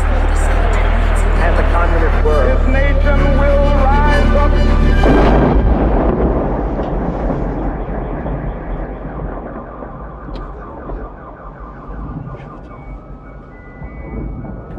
[1.40, 2.46] And the communist world.
[2.48, 5.79] This nation will rise up.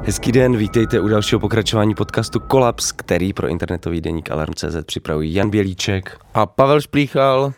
[0.03, 5.49] Hezký den, vítejte u dalšího pokračování podcastu Kolaps, který pro internetový deník Alarm.cz připravují Jan
[5.49, 6.19] Bělíček.
[6.33, 7.53] a Pavel Šplíchal.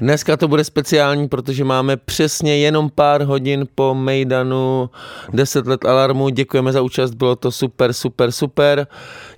[0.00, 4.90] Dneska to bude speciální, protože máme přesně jenom pár hodin po Mejdanu
[5.32, 6.28] 10 let alarmu.
[6.28, 8.86] Děkujeme za účast, bylo to super, super, super.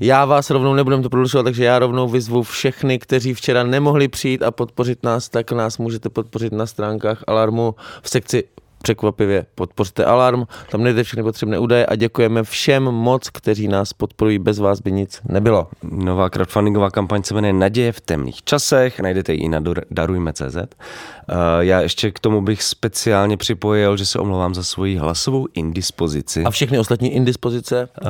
[0.00, 4.42] Já vás rovnou nebudem to prodlužovat, takže já rovnou vyzvu všechny, kteří včera nemohli přijít
[4.42, 8.44] a podpořit nás, tak nás můžete podpořit na stránkách alarmu v sekci
[8.82, 14.38] překvapivě podpořte Alarm, tam najdete všechny potřebné údaje a děkujeme všem moc, kteří nás podporují,
[14.38, 15.68] bez vás by nic nebylo.
[15.82, 20.56] Nová crowdfundingová kampaň se jmenuje Naděje v temných časech, najdete ji i na dar- darujme.cz.
[20.56, 26.44] Uh, já ještě k tomu bych speciálně připojil, že se omlouvám za svoji hlasovou indispozici.
[26.44, 28.08] A všechny ostatní indispozice Uh,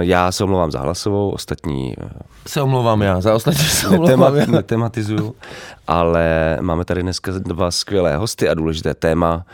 [0.00, 2.08] já se omlouvám za hlasovou, ostatní uh,
[2.46, 4.46] se omlouvám já, za ostatní se netema- omlouvám já.
[4.46, 5.34] netematizuju,
[5.86, 9.44] ale máme tady dneska dva skvělé hosty a důležité téma,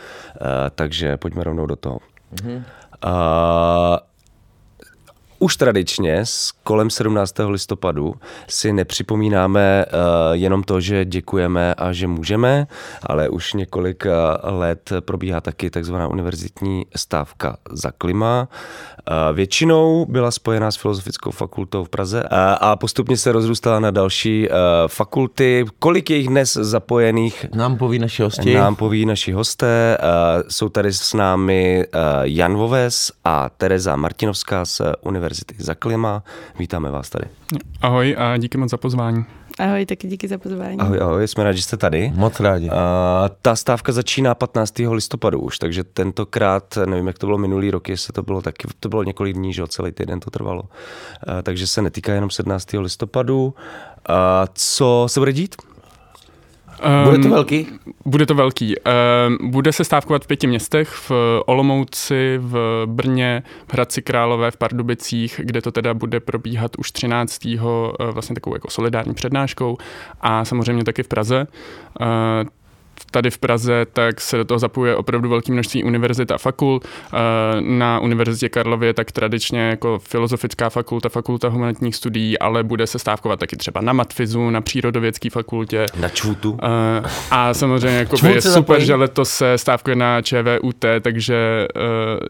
[0.75, 1.99] takže pojďme rovnou do toho.
[2.43, 3.97] Uh,
[5.39, 7.35] už tradičně s kolem 17.
[7.47, 8.15] listopadu
[8.47, 9.99] si nepřipomínáme uh,
[10.31, 12.67] jenom to, že děkujeme a že můžeme,
[13.03, 14.11] ale už několik uh,
[14.59, 18.47] let probíhá taky takzvaná univerzitní stávka za klima.
[18.49, 22.27] Uh, většinou byla spojená s Filozofickou fakultou v Praze uh,
[22.59, 24.55] a postupně se rozrůstala na další uh,
[24.87, 25.65] fakulty.
[25.79, 27.45] Kolik je jich dnes zapojených?
[27.55, 28.53] Nám poví naši hosti.
[28.53, 29.97] Nám poví naši hosté.
[30.01, 35.24] Uh, jsou tady s námi uh, Jan Voves a Tereza Martinovská z Univerzity
[35.57, 36.23] za klima.
[36.59, 37.25] Vítáme vás tady.
[37.81, 39.25] Ahoj a díky moc za pozvání.
[39.59, 40.79] Ahoj, taky díky za pozvání.
[40.79, 42.11] Ahoj, ahoj, jsme rádi, že jste tady.
[42.15, 42.65] Moc rádi.
[42.65, 42.73] Uh,
[43.41, 44.73] ta stávka začíná 15.
[44.79, 48.89] listopadu už, takže tentokrát, nevím, jak to bylo minulý rok, jestli to bylo taky, to
[48.89, 50.61] bylo několik dní, že jo, celý týden to trvalo.
[50.61, 50.69] Uh,
[51.43, 52.73] takže se netýká jenom 17.
[52.73, 53.45] listopadu.
[53.45, 54.15] Uh,
[54.53, 55.55] co se bude dít?
[57.03, 57.67] Bude to Ehm, velký?
[58.05, 58.75] Bude to velký.
[58.85, 61.11] Ehm, Bude se stávkovat v pěti městech, v
[61.45, 67.45] Olomouci, v Brně, v Hradci Králové, v Pardubicích, kde to teda bude probíhat už 13.
[67.99, 69.77] eh, vlastně takovou jako solidární přednáškou
[70.21, 71.47] a samozřejmě taky v Praze.
[72.01, 72.05] Eh,
[73.15, 76.85] Tady v Praze tak se do toho zapojuje opravdu velké množství univerzit a fakult.
[77.13, 77.17] Eh,
[77.61, 83.39] Na Univerzitě Karlově tak tradičně jako filozofická fakulta, fakulta humanitních studií, ale bude se stávkovat
[83.39, 85.85] taky třeba na Matfizu, na Přírodovědské fakultě.
[85.99, 86.51] Na čvutu?
[86.51, 86.59] Uh,
[87.31, 88.85] a samozřejmě jako je se super, zapojí.
[88.85, 91.81] že letos se stávkuje na ČVUT, takže uh,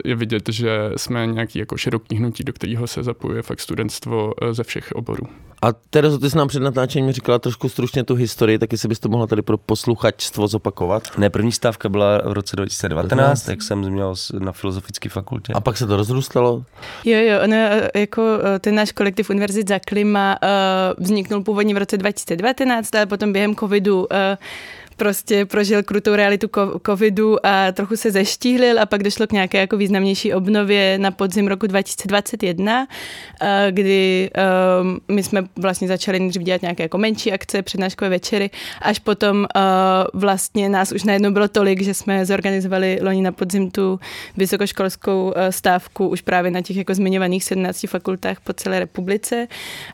[0.05, 4.63] je vidět, že jsme nějaký jako široký hnutí, do kterého se zapojuje fakt studentstvo ze
[4.63, 5.27] všech oborů.
[5.61, 8.99] A Terezo, ty jsi nám před natáčením říkala trošku stručně tu historii, tak jestli bys
[8.99, 11.17] to mohla tady pro posluchačstvo zopakovat.
[11.17, 15.53] Ne, první stávka byla v roce 2019, jak jsem měl na Filozofické fakultě.
[15.53, 16.63] A pak se to rozrůstalo.
[17.05, 17.57] Jo, jo, ono,
[17.95, 18.21] jako
[18.55, 20.47] eh, ten náš kolektiv Univerzit za klima eh,
[20.97, 24.37] vzniknul původně v roce 2019, ale potom během covidu eh,
[24.95, 26.49] prostě prožil krutou realitu
[26.85, 31.47] covidu a trochu se zeštíhlil a pak došlo k nějaké jako významnější obnově na podzim
[31.47, 32.87] roku 2021,
[33.41, 34.41] eh, kdy eh,
[35.07, 38.49] my jsme vlastně začali nejdřív dělat nějaké jako menší akce, přednáškové večery,
[38.81, 39.59] až potom eh,
[40.13, 43.99] vlastně nás už najednou bylo tolik, že jsme zorganizovali loni na podzim tu
[44.37, 49.47] vysokoškolskou eh, stávku už právě na těch jako zmiňovaných 17 fakultách po celé republice.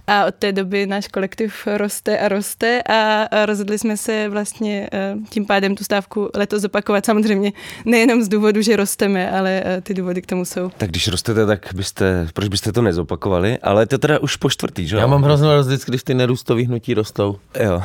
[0.08, 4.90] A od té doby náš kolektiv roste a roste a rozhodli jsme se vlastně
[5.29, 7.06] tím pádem tu stávku letos zopakovat.
[7.06, 7.52] Samozřejmě
[7.85, 10.69] nejenom z důvodu, že rosteme, ale eh, ty důvody k tomu jsou.
[10.78, 13.58] Tak když rostete, tak byste, proč byste to nezopakovali?
[13.58, 14.99] Ale to teda už po čtvrtý, že jo?
[14.99, 17.38] Já mám hroznou radost vždycky, když ty nerůstový hnutí rostou.
[17.64, 17.82] Jo,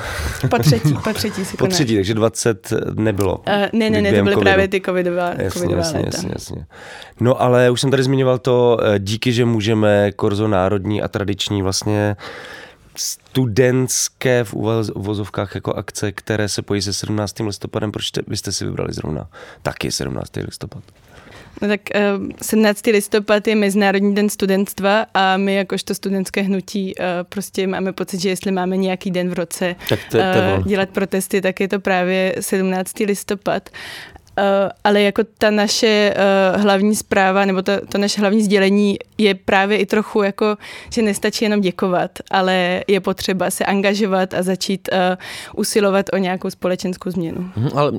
[0.51, 3.37] Po třetí, po třetí si po třetí, takže 20 nebylo.
[3.39, 3.43] Uh,
[3.73, 4.41] ne, ne, ne, to byly covidu.
[4.41, 6.11] právě ty covidová, Jasně, covidová jasně, léta.
[6.17, 6.67] jasně, jasně.
[7.21, 11.63] No ale už jsem tady zmiňoval to, eh, díky, že můžeme Korzo národní a tradiční
[11.63, 12.17] vlastně
[12.99, 14.55] studentské v
[14.95, 17.39] uvozovkách jako akce, které se pojí se 17.
[17.39, 19.29] listopadem, proč te, byste si vybrali zrovna
[19.63, 20.37] taky 17.
[20.37, 20.83] listopad?
[21.63, 22.03] No tak eh,
[22.43, 22.87] 17.
[22.87, 28.29] listopad je Mezinárodní den studentstva a my jakožto studentské hnutí eh, prostě máme pocit, že
[28.29, 31.81] jestli máme nějaký den v roce Tak to to eh, dělat protesty, tak je to
[31.81, 32.99] právě 17.
[32.99, 33.71] listopad.
[34.85, 36.15] Ale jako ta naše
[36.55, 40.57] uh, hlavní zpráva, nebo to, to naše hlavní sdělení je právě i trochu jako,
[40.93, 44.99] že nestačí jenom děkovat, ale je potřeba se angažovat a začít uh,
[45.61, 47.51] usilovat o nějakou společenskou změnu.
[47.57, 47.93] Mhm, ale,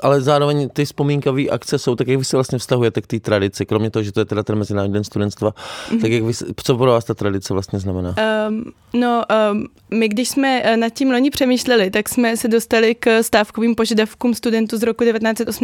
[0.00, 3.66] ale zároveň ty vzpomínkové akce jsou, tak jak vy se vlastně vztahujete k té tradici,
[3.66, 6.00] kromě toho, že to je teda ten Mezinárodní den studentstva, mm-hmm.
[6.00, 6.32] tak jak vy,
[6.64, 8.14] co pro vás ta tradice vlastně znamená?
[8.48, 9.22] Um, no,
[9.52, 14.34] um, my když jsme nad tím loni přemýšleli, tak jsme se dostali k stávkovým požadavkům
[14.34, 15.04] studentů z roku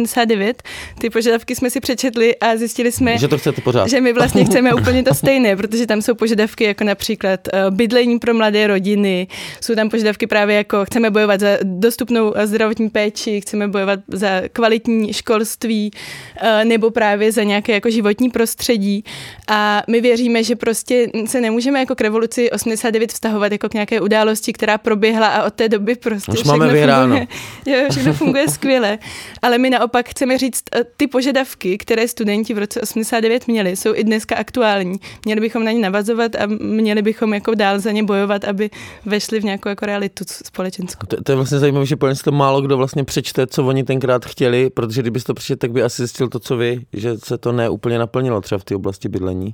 [0.07, 0.63] 1989.
[0.99, 3.87] Ty požadavky jsme si přečetli a zjistili jsme, že to chcete pořád.
[3.87, 8.19] Že my vlastně chceme úplně to stejné, protože tam jsou požadavky jako například uh, bydlení
[8.19, 9.27] pro mladé rodiny,
[9.61, 15.13] jsou tam požadavky právě jako chceme bojovat za dostupnou zdravotní péči, chceme bojovat za kvalitní
[15.13, 19.03] školství uh, nebo právě za nějaké jako životní prostředí.
[19.47, 24.01] A my věříme, že prostě se nemůžeme jako k revoluci 89 vztahovat jako k nějaké
[24.01, 27.15] události, která proběhla a od té doby prostě Už máme vyhráno.
[27.15, 27.27] Funguje,
[27.83, 28.97] jo, všechno funguje skvěle.
[29.41, 33.95] Ale my naopak chceme říct, eh, ty požadavky, které studenti v roce 89 měli, jsou
[33.95, 34.99] i dneska aktuální.
[35.25, 38.69] Měli bychom na ně navazovat a měli bychom jako dál za ně bojovat, aby
[39.05, 41.07] vešli v nějakou jako realitu společenskou.
[41.07, 44.25] To, to je vlastně zajímavé, že plně to málo kdo vlastně přečte, co oni tenkrát
[44.25, 47.51] chtěli, protože kdybyste to přečetl, tak by asi zjistil to, co vy, že se to
[47.51, 49.53] neúplně naplnilo třeba v té oblasti bydlení.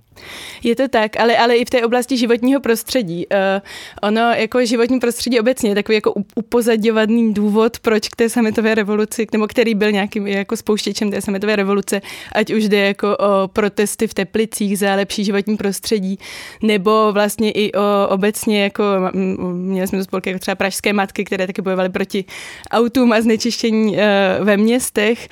[0.63, 3.25] Je to tak, ale, ale i v té oblasti životního prostředí.
[3.28, 3.62] Uh,
[4.10, 9.28] ono jako životní prostředí obecně je takový jako upozadňovaný důvod, proč k té sametové revoluci,
[9.31, 12.01] nebo který byl nějakým jako spouštěčem té sametové revoluce,
[12.31, 16.19] ať už jde jako o protesty v Teplicích za lepší životní prostředí,
[16.62, 18.83] nebo vlastně i o obecně jako,
[19.53, 22.25] měli jsme to spolky jako třeba pražské matky, které taky bojovaly proti
[22.71, 25.30] autům a znečištění uh, ve městech,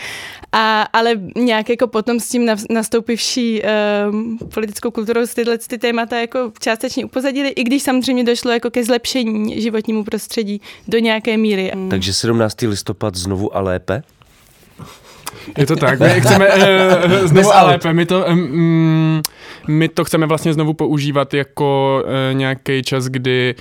[0.52, 6.52] a, ale nějak jako potom s tím nastoupivší uh, politickou kulturou tyhle ty témata jako
[6.60, 11.72] částečně upozadili, i když samozřejmě došlo jako ke zlepšení životnímu prostředí do nějaké míry.
[11.90, 12.62] Takže 17.
[12.62, 14.04] listopad znovu a lépe?
[15.58, 19.22] Je to tak, my chceme uh, znovu a lépe, my to, um,
[19.68, 23.56] my to chceme vlastně znovu používat jako uh, nějaký čas, kdy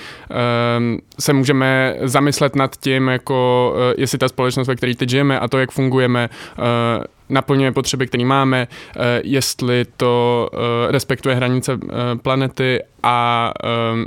[0.79, 5.41] um, se můžeme zamyslet nad tím, jako uh, jestli ta společnost, ve které teď žijeme
[5.41, 6.29] a to, jak fungujeme,
[6.59, 13.53] uh, naplňuje potřeby, které máme, eh, jestli to eh, respektuje hranice eh, planety a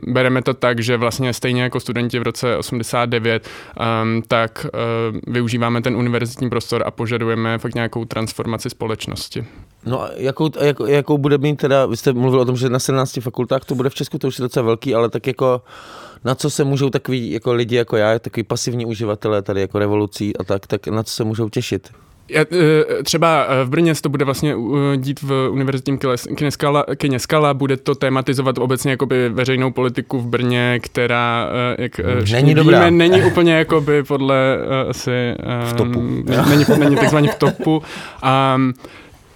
[0.08, 3.50] bereme to tak, že vlastně stejně jako studenti v roce 89,
[4.28, 4.66] tak
[5.28, 9.46] využíváme ten univerzitní prostor a požadujeme fakt nějakou transformaci společnosti.
[9.86, 12.80] No a jakou, jakou, jakou bude mít teda, vy jste mluvil o tom, že na
[12.80, 15.62] 17 fakultách to bude v Česku, to už je docela velký, ale tak jako
[16.24, 20.38] na co se můžou takový jako lidi jako já, takový pasivní uživatelé tady jako revolucí
[20.38, 21.92] a tak, tak na co se můžou těšit?
[22.30, 24.56] Já, e, třeba e, v Brně se to bude vlastně
[24.94, 26.00] e, dít v univerzitním
[26.36, 32.00] kině Skala, kině Skala, bude to tematizovat obecně jakoby veřejnou politiku v Brně, která, jak
[32.31, 32.90] není víme, dobrá.
[32.90, 34.58] není úplně jakoby podle
[34.90, 35.36] asi...
[35.70, 36.24] V topu.
[36.50, 37.81] Není, není takzvaně v topu.
[38.56, 38.74] Um,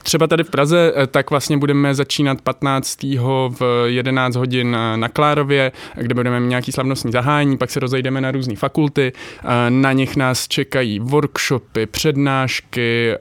[0.07, 3.17] Třeba tady v Praze, eh, tak vlastně budeme začínat 15.
[3.49, 8.21] v 11 hodin eh, na Klárově, kde budeme mít nějaký slavnostní zahájení, pak se rozejdeme
[8.21, 13.15] na různé fakulty, eh, na nich nás čekají workshopy, přednášky,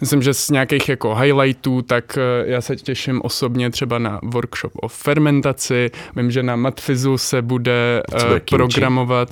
[0.00, 4.88] Myslím, že z nějakých jako highlightů, tak já se těším osobně třeba na workshop o
[4.88, 5.90] fermentaci.
[6.16, 9.28] Vím, že na Matfizu se bude uh, programovat.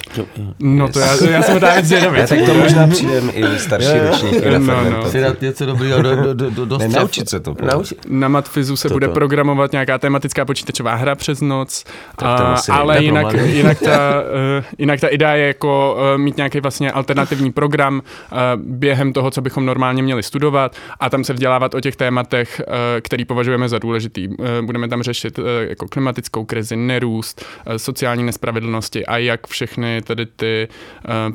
[0.58, 2.20] No to já, já jsem právě zvědavý.
[2.28, 5.10] tak to možná přijdem i starší ročníky na no, no.
[5.10, 7.54] Si dát něco dobrého do, do, do, do, do Naučit se to.
[7.62, 7.94] Nauči...
[8.08, 9.12] Na Matfizu se to bude to.
[9.12, 11.84] programovat nějaká tematická počítačová hra přes noc,
[12.18, 14.22] a, ale jinak, jinak, ta,
[14.58, 19.30] uh, jinak ta idea je jako uh, mít nějaký vlastně alternativní program uh, během toho,
[19.30, 23.68] co bychom normálně měli studovat a tam se vzdělávat o těch tématech, eh, který považujeme
[23.68, 24.28] za důležitý.
[24.28, 27.44] Eh, budeme tam řešit eh, jako klimatickou krizi, nerůst,
[27.76, 30.68] sociální nespravedlnosti a jak všechny tedy ty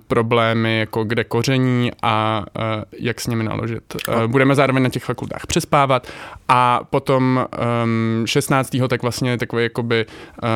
[0.07, 2.45] problémy, jako kde koření a
[2.99, 3.95] jak s nimi naložit.
[4.27, 6.07] Budeme zároveň na těch fakultách přespávat
[6.47, 7.45] a potom
[8.25, 8.75] 16.
[8.75, 10.05] Ehm, tak vlastně takový jakoby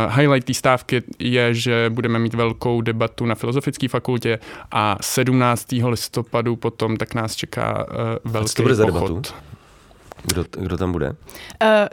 [0.09, 4.39] highlight té stávky je, že budeme mít velkou debatu na Filozofické fakultě
[4.71, 5.67] a 17.
[5.71, 7.85] listopadu potom tak nás čeká
[8.23, 9.21] velký to bude za debatu?
[10.27, 11.09] Kdo, kdo tam bude?
[11.09, 11.15] Uh,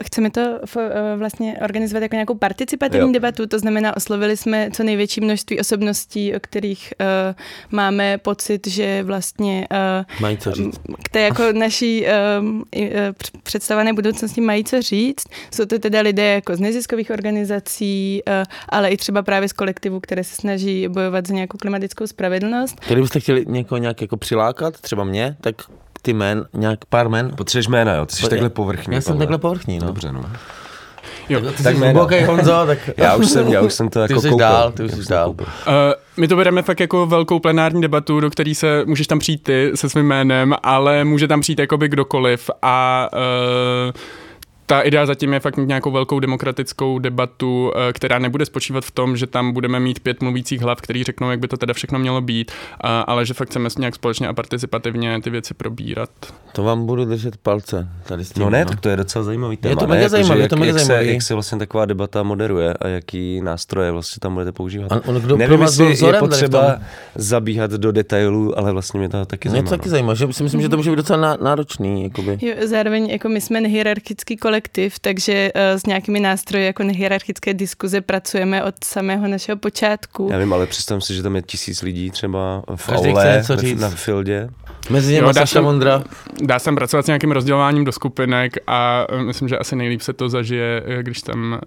[0.03, 0.83] chceme to v, uh,
[1.17, 3.13] vlastně organizovat jako nějakou participativní jo.
[3.13, 7.07] debatu, to znamená, oslovili jsme co největší množství osobností, o kterých uh,
[7.71, 10.79] máme pocit, že vlastně uh, mají co říct.
[11.03, 12.05] k té jako naší
[12.39, 12.87] uh, uh,
[13.43, 15.23] představené budoucnosti mají co říct.
[15.53, 18.33] Jsou to teda lidé jako z neziskových organizací, uh,
[18.69, 22.81] ale i třeba právě z kolektivů, které se snaží bojovat za nějakou klimatickou spravedlnost.
[22.87, 25.55] Kdybyste chtěli někoho nějak jako přilákat, třeba mě, tak
[26.05, 27.31] ty men, nějak pár men.
[27.35, 28.05] Potřebuješ jména, jo?
[28.05, 28.95] Ty jsi takhle povrchní.
[28.95, 29.87] Já jsem takhle povrchní, no.
[29.87, 30.23] Dobře, no.
[31.29, 31.41] Jo.
[31.41, 34.21] Ty Tak jsi hluboký Honzo, tak Já už jsem, já už jsem to ty jako
[34.21, 34.45] jsi koupil.
[34.47, 35.29] dál, ty už jsi dál.
[35.29, 35.45] Uh,
[36.17, 39.71] my to bereme fakt jako velkou plenární debatu, do který se můžeš tam přijít ty
[39.75, 43.91] se svým jménem, ale může tam přijít jakoby kdokoliv a uh,
[44.65, 48.91] ta idea zatím je fakt mít nějakou velkou demokratickou debatu, eh, která nebude spočívat v
[48.91, 51.99] tom, že tam budeme mít pět mluvících hlav, který řeknou, jak by to teda všechno
[51.99, 52.51] mělo být,
[52.81, 56.09] a- ale že fakt chceme nějak společně a participativně ty věci probírat.
[56.53, 58.43] To vám budu držet palce tady s tím.
[58.43, 59.75] No ne, tak to je docela zajímavý téma.
[59.75, 59.89] to ne?
[59.89, 61.05] mega že zajímavý, je jak, to mega jak zajímavý.
[61.07, 64.91] Se, jak se vlastně taková debata moderuje a jaký nástroje vlastně tam budete používat.
[64.91, 66.79] A on kdo pro Nevím, vás byl jestli je potřeba
[67.15, 69.69] zabíhat do detailů, ale vlastně mě to taky Mě zajímá.
[69.69, 69.91] to taky no.
[69.91, 72.03] zajímá, že si myslím, že to může být docela ná- náročný.
[72.03, 72.37] Jakoby.
[72.41, 73.61] Jo, zároveň jako my jsme
[74.37, 74.52] kolektiv,
[75.01, 80.27] takže uh, s nějakými nástroji jako nehierarchické diskuze pracujeme od samého našeho počátku.
[80.31, 83.37] Já vím, ale představím si, že tam je tisíc lidí třeba v Každý chce aule,
[83.37, 83.79] něco ve- říct.
[83.79, 84.49] na fieldě.
[84.89, 86.03] Mezi Jo, nimi dá Saša se- Vondra.
[86.41, 90.01] Dá se tam pracovat s nějakým rozdělováním do skupinek a eh, myslím, že asi nejlíp
[90.01, 91.59] se to zažije, eh, když tam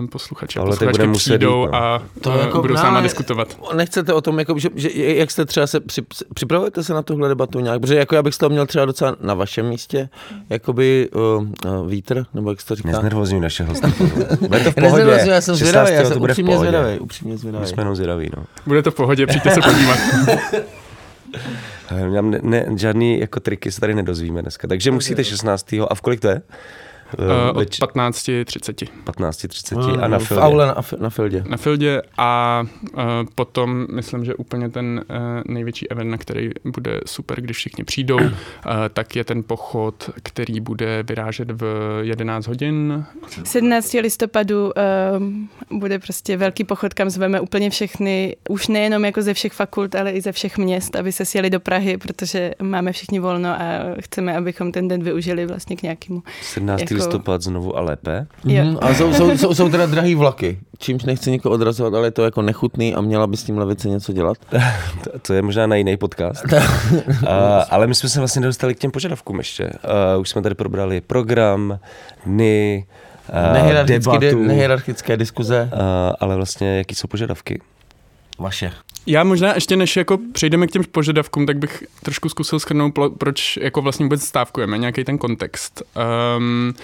[0.00, 1.74] uh, posluchači a posluchačky muset přijdou jít, no.
[1.74, 3.56] a To to jako- budou s náma diskutovat.
[3.74, 6.02] Nechcete o tom, jako, že, že, jak jste třeba se při,
[6.34, 7.80] připravujete se na tuhle debatu nějak?
[7.80, 10.08] Protože jako já bych z toho měl třeba docela na vašem místě,
[10.50, 11.22] jakoby uh,
[11.80, 12.88] uh, vítr, nebo jak se to říká?
[12.88, 13.86] Neznervozňuj naše hosty.
[14.48, 15.02] Bude to v pohodě.
[15.28, 16.06] Já jsem zvědavý, já 16.
[16.08, 16.68] jsem to bude v upřímně pohodě.
[16.70, 17.66] zvědavý, upřímně My zvědavý.
[17.66, 18.44] jsme jenom zvědaví, no.
[18.66, 19.98] Bude to v pohodě, přijďte se podívat.
[21.90, 24.68] Ne, ne, žádný jako triky se tady nedozvíme dneska.
[24.68, 25.72] Takže musíte 16.
[25.72, 26.42] A v kolik to je?
[27.18, 30.42] Uh, Uh, od 15.30 15.30 a na v filmě.
[30.42, 31.44] aule na, na fieldě.
[31.48, 32.62] na Fieldě a
[32.94, 33.00] uh,
[33.34, 35.16] potom myslím, že úplně ten uh,
[35.54, 38.30] největší event, na který bude super, když všichni přijdou, uh,
[38.92, 41.64] tak je ten pochod, který bude vyrážet v
[42.02, 43.04] 11 hodin.
[43.44, 43.92] 17.
[43.92, 44.72] listopadu
[45.18, 49.94] um, bude prostě velký pochod, kam zveme úplně všechny, už nejenom jako ze všech fakult,
[49.94, 53.64] ale i ze všech měst, aby se sjeli do Prahy, protože máme všichni volno a
[54.00, 56.22] chceme, abychom ten den využili vlastně k nějakému.
[56.42, 56.80] 17.
[56.80, 58.26] jako- listopad znovu a lépe.
[58.44, 58.78] Mhm.
[58.80, 62.24] A jsou, jsou, jsou, jsou teda drahý vlaky, čímž nechci nikoho odrazovat, ale je to
[62.24, 64.36] jako nechutný a měla by s tím levice něco dělat.
[65.04, 66.44] To, to je možná na jiný podcast.
[66.52, 66.58] uh,
[67.70, 69.64] ale my jsme se vlastně nedostali k těm požadavkům ještě.
[69.64, 71.78] Uh, už jsme tady probrali program,
[72.26, 72.86] dny,
[73.28, 75.68] uh, Nehierarchické, debatu, nehierarchické diskuze.
[75.72, 75.78] uh,
[76.20, 77.60] ale vlastně jaký jsou požadavky?
[78.38, 78.72] Vaše.
[79.06, 83.56] Já možná ještě než jako přejdeme k těm požadavkům, tak bych trošku zkusil schrnout, proč
[83.56, 85.82] jako vlastně vůbec stávkujeme, nějaký ten kontext.
[86.36, 86.74] Um,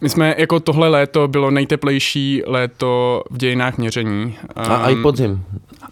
[0.00, 4.24] my jsme, jako tohle léto bylo nejteplejší léto v dějinách měření.
[4.24, 5.44] Um, A, a i podzim.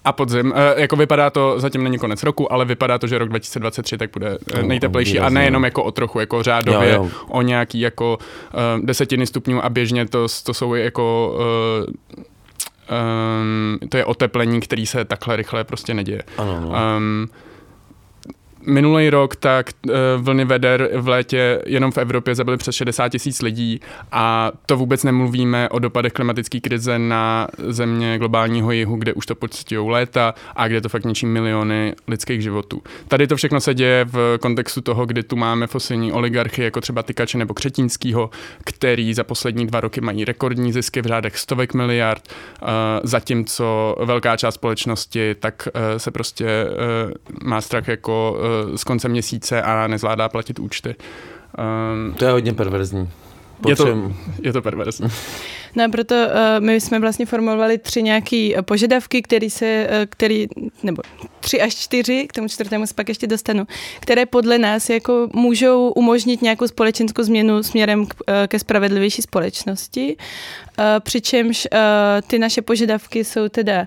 [0.04, 0.52] A podzim.
[0.56, 4.10] E, jako vypadá to, zatím není konec roku, ale vypadá to, že rok 2023 tak
[4.12, 5.20] bude No, nejteplejší.
[5.20, 5.66] A nejenom no.
[5.66, 7.10] jako o trochu, jako řádově Jo, jo.
[7.28, 11.36] o nějaký jako uh, desetiny stupňů a běžně to, to jsou jako
[12.16, 12.24] uh,
[12.90, 16.22] um, to je oteplení, který se takhle rychle prostě neděje.
[16.38, 16.68] Ano, no.
[16.96, 17.28] Um,
[18.66, 23.42] Minulý rok tak uh, vlny veder v létě jenom v Evropě zabily přes 60 tisíc
[23.42, 23.80] lidí
[24.12, 29.34] a to vůbec nemluvíme o dopadech klimatické krize na země globálního jihu, kde už to
[29.34, 32.82] pocitují léta a kde to fakt ničí miliony lidských životů.
[33.08, 37.02] Tady to všechno se děje v kontextu toho, kdy tu máme fosilní oligarchy, jako třeba
[37.02, 38.30] Tykače nebo Křetínskýho,
[38.64, 42.28] který za poslední dva roky mají rekordní zisky v řádech stovek miliard,
[42.62, 42.68] uh,
[43.02, 46.46] zatímco velká část společnosti tak uh, se prostě
[47.42, 48.36] má strach jako
[48.76, 50.94] z konce měsíce a nezvládá platit účty.
[51.58, 53.08] Um, To je hodně perverzní.
[53.68, 55.08] Je, to, je to perverzní.
[55.76, 60.46] No a proto uh, my jsme vlastně formulovali tři nějaké požadavky, který se, uh, který,
[60.82, 61.02] nebo
[61.40, 63.66] tři až čtyři, k tomu čtvrtému se pak ještě dostanu,
[64.00, 70.16] které podle nás jako můžou umožnit nějakou společenskou změnu směrem k, uh, ke spravedlivější společnosti.
[70.78, 71.78] Uh, přičemž uh,
[72.26, 73.86] ty naše požadavky jsou teda,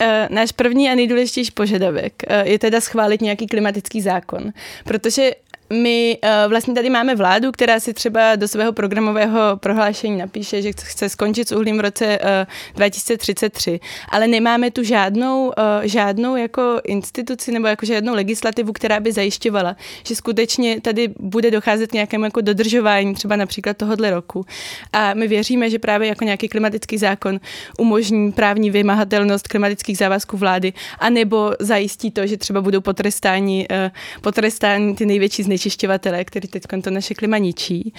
[0.00, 4.52] uh, náš první a nejdůležitější požadavek uh, je teda schválit nějaký klimatický zákon,
[4.84, 5.30] protože
[5.72, 10.72] my uh, vlastně tady máme vládu, která si třeba do svého programového prohlášení napíše, že
[10.72, 12.28] chce skončit s uhlím v roce uh,
[12.76, 15.52] 2033, ale nemáme tu žádnou, uh,
[15.82, 21.90] žádnou jako instituci nebo jako žádnou legislativu, která by zajišťovala, že skutečně tady bude docházet
[21.90, 24.46] k nějakému jako dodržování třeba například tohohle roku.
[24.92, 27.40] A my věříme, že právě jako nějaký klimatický zákon
[27.78, 33.90] umožní právní vymahatelnost klimatických závazků vlády, anebo zajistí to, že třeba budou potrestáni, uh,
[34.20, 37.92] potrestáni ty největší znečišťovatelé, který teď to naše klima ničí.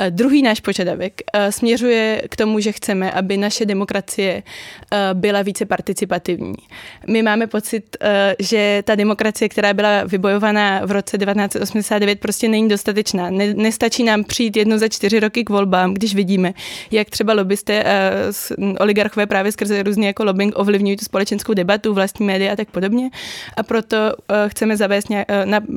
[0.00, 5.42] Uh, druhý náš požadavek uh, směřuje k tomu, že chceme, aby naše demokracie uh, byla
[5.42, 6.54] více participativní.
[7.06, 7.96] My máme pocit,
[8.38, 13.30] že ta demokracie, která byla vybojovaná v roce 1989, prostě není dostatečná.
[13.30, 16.52] Ne, nestačí nám přijít jedno za čtyři roky k volbám, když vidíme,
[16.90, 17.84] jak třeba lobbysté,
[18.58, 22.70] uh, oligarchové právě skrze různě jako lobbying ovlivňují tu společenskou debatu, vlastní média a tak
[22.70, 23.10] podobně.
[23.56, 23.96] A proto
[24.48, 25.06] chceme zavést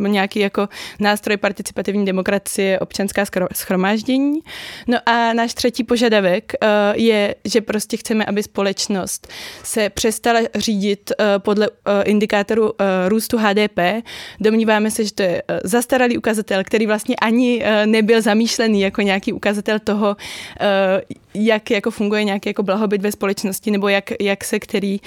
[0.07, 0.69] nějaký jako
[0.99, 4.39] nástroj nástroj participativní demokracie občanská schromáždění.
[4.87, 9.27] No a náš třetí požadavek uh, je, že prostě chceme, aby společnost
[9.63, 12.71] se přestala řídit uh, podle uh, indikátoru
[13.07, 13.79] růstu HDP.
[14.39, 19.79] Domníváme se, že to je zastaralý ukazatel, který vlastně ani nebyl zamýšlený jako nějaký ukazatel
[19.79, 20.15] toho,
[21.33, 24.99] jak jako funguje nějaký jako blahobyt ve společnosti nebo jak, jak se který,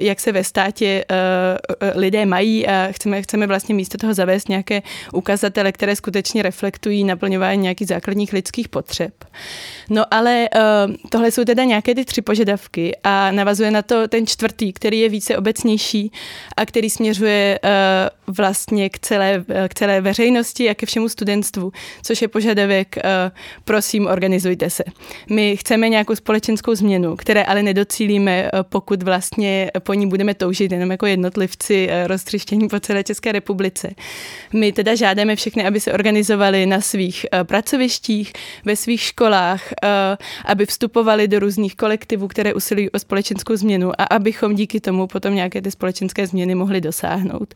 [0.00, 1.04] jak se ve státě
[1.94, 4.82] lidé mají a chceme, chceme vlastně místo toho zavést nějaké
[5.26, 9.12] ukazatele, které skutečně reflektují naplňování nějakých základních lidských potřeb.
[9.90, 14.26] No ale uh, tohle jsou teda nějaké ty tři požadavky a navazuje na to ten
[14.26, 16.12] čtvrtý, který je více obecnější
[16.56, 17.58] a který směřuje
[18.25, 23.02] uh, vlastně k celé, k celé veřejnosti a ke všemu studentstvu, což je požadavek, uh,
[23.64, 24.84] prosím, organizujte se.
[25.30, 30.90] My chceme nějakou společenskou změnu, které ale nedocílíme, pokud vlastně po ní budeme toužit jenom
[30.90, 33.90] jako jednotlivci roztřištění po celé České republice.
[34.52, 38.32] My teda žádáme všechny, aby se organizovali na svých pracovištích,
[38.64, 44.04] ve svých školách, Eh, aby vstupovali do různých kolektivů, které usilují o společenskou změnu a
[44.04, 47.54] abychom díky tomu potom nějaké ty společenské změny mohli dosáhnout.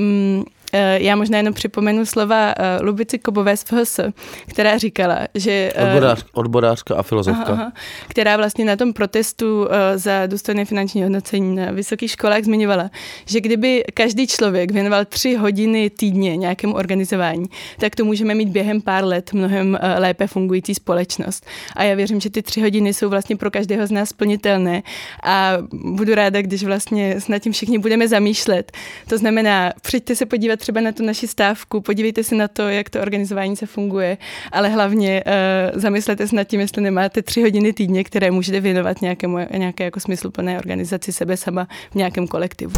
[0.00, 4.00] Mm, Eh, já možná jenom připomenu slova eh, Lubici Kobové z FHS,
[4.46, 5.72] která říkala, že...
[5.74, 7.42] Eh, Odborář, odborářka a filozofka.
[7.42, 7.72] Aha, aha,
[8.08, 12.90] která vlastně na tom protestu za důstojné finanční hodnocení na vysokých školách zmiňovala,
[13.26, 17.46] že kdyby každý člověk věnoval tři hodiny týdně nějakému organizování,
[17.78, 21.46] tak to můžeme mít během pár let mnohem lépe fungující společnost.
[21.76, 24.82] A já věřím, že ty tři hodiny jsou vlastně pro každého z nás splnitelné
[25.22, 28.72] a budu ráda, když vlastně s tím všichni budeme zamýšlet.
[29.08, 32.90] To znamená, přijďte se podívat třeba na tu naši stávku, podívejte se na to, jak
[32.90, 34.18] to organizování se funguje,
[34.52, 39.02] ale hlavně uh, zamyslete se nad tím, jestli nemáte tři hodiny týdně, které můžete věnovat
[39.02, 42.74] nějakému, nějaké jako smysluplné organizaci sebe sama v nějakém kolektivu.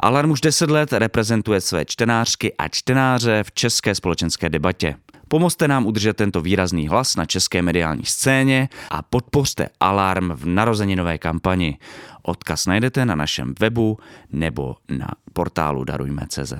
[0.00, 4.94] Alarm už 10 let reprezentuje své čtenářky a čtenáře v české společenské debatě.
[5.28, 11.18] Pomozte nám udržet tento výrazný hlas na české mediální scéně a podpořte Alarm v narozeninové
[11.18, 11.78] kampani.
[12.22, 13.98] Odkaz najdete na našem webu
[14.32, 16.52] nebo na portálu darujme.cz.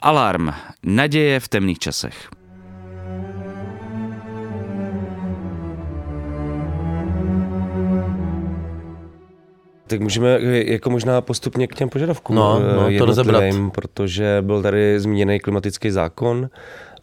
[0.00, 0.50] Alarm.
[0.82, 2.30] Naděje v temných časech.
[9.86, 13.44] Tak můžeme jako možná postupně k těm požadavkům no, no, to rozebrat.
[13.72, 16.50] protože byl tady zmíněný klimatický zákon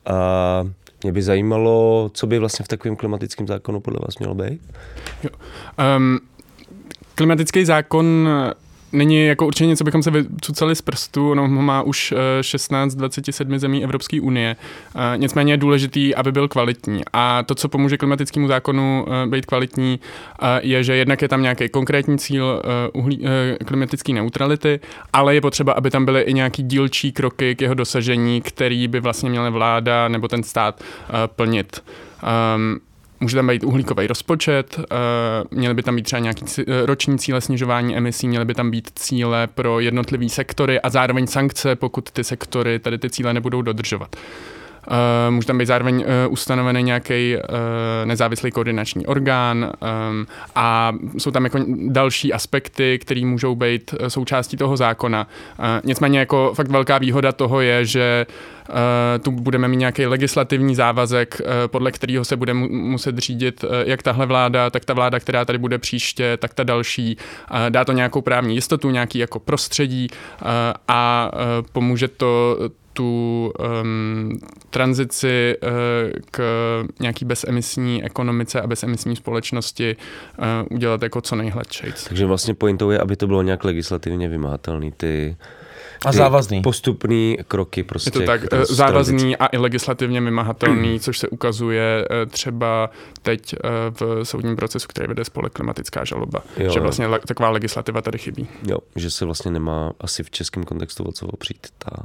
[0.06, 0.64] a
[1.04, 4.62] mě by zajímalo, co by vlastně v takovém klimatickém zákonu podle vás mělo být?
[5.24, 5.30] Jo.
[5.98, 6.20] Um,
[7.16, 8.30] klimatický zákon
[8.94, 13.84] není jako určitě něco, bychom se vycucali z prstu, ono má už 16 27 zemí
[13.84, 14.56] Evropské unie.
[14.96, 17.02] Eh, nicméně je důležitý, aby byl kvalitní.
[17.14, 20.00] A to, co pomůže klimatickému zákonu eh, být kvalitní,
[20.42, 22.62] eh, je, že jednak je tam nějaký konkrétní cíl
[22.94, 23.26] uhlí,
[23.66, 24.80] klimatické neutrality,
[25.14, 29.00] ale je potřeba, aby tam byly i nějaký dílčí kroky k jeho dosažení, který by
[29.00, 30.84] vlastně měla vláda nebo ten stát
[31.36, 31.84] plnit.
[32.56, 32.80] Um,
[33.24, 34.86] Může tam být uhlíkový rozpočet, uh,
[35.58, 38.92] měly by tam být třeba nějaký eh, roční cíle snižování emisí, měly by tam být
[38.96, 44.16] cíle pro jednotlivé sektory a zároveň sankce, pokud ty sektory tady ty cíle nebudou dodržovat.
[44.88, 47.44] Uh, může tam být zároveň uh, ustanovený nějaký uh,
[48.06, 49.72] nezávislý koordinační orgán
[50.10, 55.28] um, a jsou tam jako další aspekty, které můžou být součástí toho zákona.
[55.84, 58.26] Nicméně jako fakt velká výhoda toho je, že
[59.22, 64.26] tu budeme mít nějaký legislativní závazek, podle kterého se bude mu- muset řídit jak tahle
[64.26, 67.18] vláda, tak ta vláda, která tady bude příště, tak ta další.
[67.70, 70.08] Dá to nějakou právní jistotu, nějaký jako prostředí
[70.88, 71.32] a
[71.72, 72.58] pomůže to
[72.94, 75.70] tu um, tranzici uh,
[76.32, 76.44] k
[77.00, 79.96] nějaký bezemisní ekonomice a bezemisní společnosti
[80.38, 81.84] uh, udělat jako co nejhladší.
[82.08, 85.36] Takže vlastně pointou je, aby to bylo nějak legislativně vymahatelný, ty
[86.06, 86.62] a závazný.
[86.62, 88.08] Postupný kroky prostě.
[88.08, 92.90] Je to tak, eh, závazný a i legislativně vymahatelný, což se ukazuje třeba
[93.22, 93.56] teď
[93.90, 96.42] v soudním procesu, který vede spolek klimatická žaloba.
[96.58, 97.20] Jo, že vlastně jo.
[97.28, 98.48] taková legislativa tady chybí.
[98.68, 102.04] Jo, že se vlastně nemá asi v českém kontextu o co opřít ta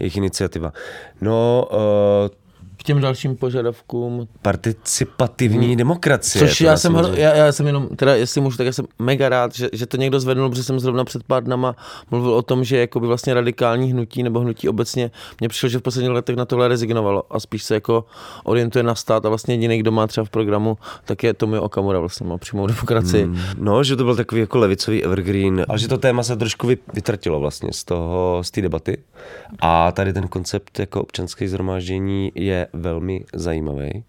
[0.00, 0.72] jejich iniciativa.
[1.20, 2.43] No, uh,
[2.84, 4.28] těm dalším požadavkům.
[4.42, 5.76] Participativní hmm.
[5.76, 6.48] demokracie.
[6.48, 9.54] Což já jsem, já, já jsem jenom, teda jestli můžu, tak já jsem mega rád,
[9.54, 11.76] že, že to někdo zvednul, protože jsem zrovna před pár dnama
[12.10, 15.82] mluvil o tom, že jakoby vlastně radikální hnutí nebo hnutí obecně, mně přišlo, že v
[15.82, 18.04] posledních letech na tohle rezignovalo a spíš se jako
[18.44, 21.98] orientuje na stát a vlastně jediný, kdo má třeba v programu, tak je Tomio Okamura
[21.98, 23.24] vlastně má přímou demokracii.
[23.24, 23.38] Hmm.
[23.58, 27.40] No, že to byl takový jako levicový evergreen a že to téma se trošku vytratilo
[27.40, 28.98] vlastně z toho, z té debaty
[29.60, 34.04] a tady ten koncept jako občanské zhromáždění je velmi zajímavý.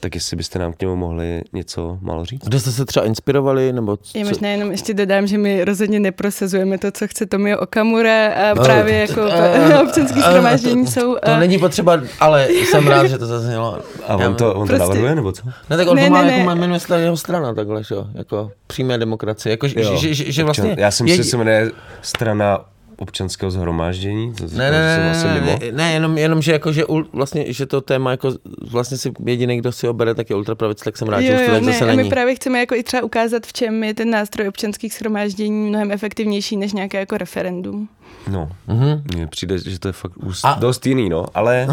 [0.00, 2.44] Tak jestli byste nám k němu mohli něco málo říct?
[2.44, 3.72] Kde jste se třeba inspirovali?
[3.72, 4.18] Nebo co?
[4.18, 8.54] Já možná jenom ještě dodám, že my rozhodně neprosazujeme to, co chce Tomio Okamura a
[8.54, 11.16] právě jako eh, občanský eh, schromáždění to- jsou...
[11.24, 13.78] To není potřeba, ale jsem rád, že to zaznělo.
[14.06, 15.42] A on to, on to Prostě- navrhuje, nebo co?
[15.70, 18.50] Ne, tak on Ne, to má, ne, jako jmenuje jeho strana takhle, že jo, jako
[18.66, 20.76] přímé demokracie, jako, že, Jo, že, že, že vlastně...
[20.78, 21.70] já si, že se jmenuje
[22.02, 22.64] strana
[22.98, 24.32] občanského zhromáždění.
[24.34, 27.52] To, Ne, ne, ne, asi ne, ne, ne, jenom, jenom, že jako, že ul, vlastně,
[27.52, 28.30] že to téma jako
[28.70, 31.46] vlastně si jediný, kdo si obere, tak je ultrapravic, tak jsem rád, že Jo, už
[31.46, 32.10] to tak ne, zase a my není.
[32.10, 36.56] právě chceme jako i třeba ukázat, v čem je ten nástroj občanských shromáždění mnohem efektivnější
[36.56, 37.88] než nějaké jako referendum.
[38.30, 39.02] No, Mhm.
[39.14, 41.66] mně přijde, že to je fakt úst, A- dost jiný, no, ale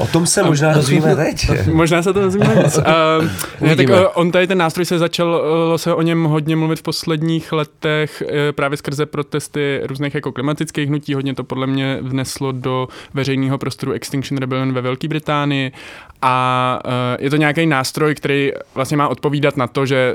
[0.00, 1.50] o tom se možná dozvíme teď.
[1.72, 2.54] Možná se to dozvíme.
[2.54, 2.62] Uh,
[3.60, 6.78] ne, tak uh, on tady ten nástroj se začal uh, se o něm hodně mluvit
[6.78, 11.14] v posledních letech uh, právě skrze protesty různých jako klimatických hnutí.
[11.14, 15.72] Hodně to podle mě vneslo do veřejného prostoru Extinction Rebellion ve Velké Británii
[16.22, 20.14] a uh, je to nějaký nástroj, který vlastně má odpovídat na to, že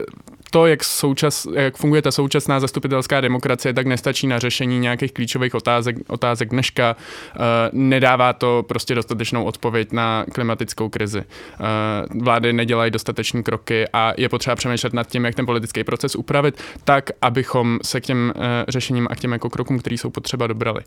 [0.56, 5.56] to, jak, součas, jak funguje ta současná zastupitelská demokracie, tak nestačí na řešení nějakých klíčových
[5.56, 6.96] otázek, otázek dneška.
[6.96, 11.20] Uh, nedává to prostě dostatečnou odpověď na klimatickou krizi.
[11.20, 16.16] Uh, vlády nedělají dostatečné kroky a je potřeba přemýšlet nad tím, jak ten politický proces
[16.16, 20.10] upravit tak, abychom se k těm uh, řešením a k těm jako krokům, které jsou
[20.10, 20.82] potřeba, dobrali.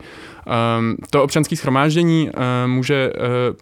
[0.78, 2.30] Um, to občanské schromáždění
[2.66, 3.12] může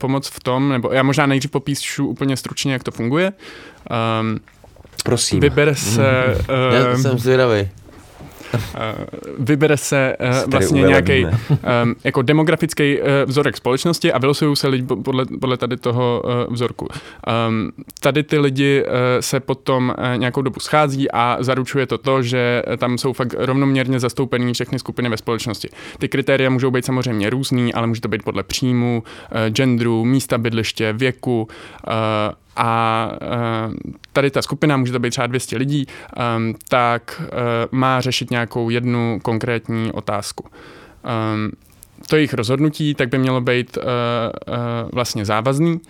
[0.00, 3.32] pomoct v tom, nebo já možná nejdřív popíšu úplně stručně, jak to funguje.
[4.20, 4.38] Um,
[5.04, 5.40] Prosím.
[5.40, 6.36] Vybere se,
[6.74, 7.68] Já uh, jsem zvědavý.
[9.38, 11.30] vybere se uh, vlastně nějaký um,
[12.04, 16.54] jako demografický uh, vzorek společnosti a vylosují se lidi po- podle, podle tady toho uh,
[16.54, 16.88] vzorku.
[17.48, 22.22] Um, tady ty lidi uh, se potom uh, nějakou dobu schází a zaručuje to to,
[22.22, 25.68] že tam jsou fakt rovnoměrně zastoupený všechny skupiny ve společnosti.
[25.98, 30.38] Ty kritéria můžou být samozřejmě různý, ale může to být podle příjmu, uh, genderu, místa
[30.38, 31.48] bydliště, věku,
[31.86, 31.92] uh,
[32.56, 33.74] a uh,
[34.12, 35.86] tady ta skupina, může to být třeba 200 lidí,
[36.36, 37.28] um, tak uh,
[37.70, 40.44] má řešit nějakou jednu konkrétní otázku.
[42.08, 43.78] To jejich rozhodnutí tak by mělo být
[44.92, 45.80] vlastně závazný.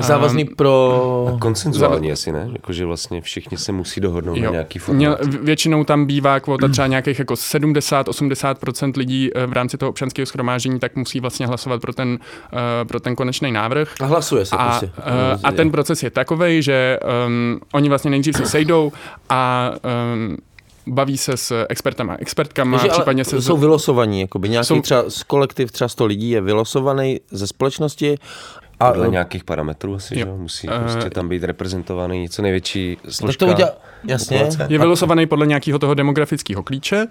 [0.00, 1.36] Závazný Um, pro...
[1.40, 2.50] Koncenzuální asi, ne?
[2.52, 4.50] Jakože vlastně všichni se musí dohodnout na Jo.
[4.52, 5.34] nějaký Měl, formát.
[5.44, 10.78] většinou tam bývá kvota třeba nějakých jako 70-80% lidí eh, v rámci toho občanského schromáždění,
[10.78, 12.08] tak musí vlastně hlasovat pro ten,
[12.52, 13.94] uh, pro ten konečný návrh.
[14.00, 14.86] A hlasuje se A, prostě.
[14.86, 18.92] uh, a ten proces je takový, že um, oni vlastně nejdřív se sejdou
[19.28, 19.70] a
[20.14, 20.36] um,
[20.86, 23.42] baví se s expertama, expertkama, Takže případně se...
[23.42, 28.18] jsou vylosovaní, jakoby nějaký Jsou- třeba z kolektiv třeba 100 lidí je vylosovaný ze společnosti
[28.88, 30.26] a Podle nějakých parametrů asi, Jo.
[30.26, 30.32] že?
[30.42, 33.46] Musí Eh, prostě tam být reprezentovaný co největší tak složka.
[33.46, 33.70] to udělá,
[34.04, 34.66] jasně, populace.
[34.72, 37.06] Je vylosovaný podle nějakého toho demografického klíče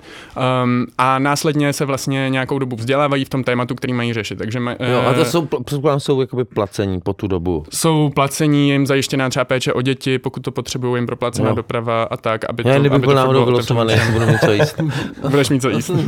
[0.63, 4.37] um, a následně se vlastně nějakou dobu vzdělávají v tom tématu, který mají řešit.
[4.37, 7.65] Takže ma, jo, a to eh, jsou, předpokládám, jsou jakoby placení po tu dobu.
[7.73, 11.55] jsou placení, jim zajištěná třeba péče o děti, pokud to potřebují, jim proplacená Jo.
[11.55, 14.81] doprava a tak, aby Já to, aby byl náhodou bylo vylosovaný, budu mít co jíst.
[15.29, 15.91] Budeš mít co jíst.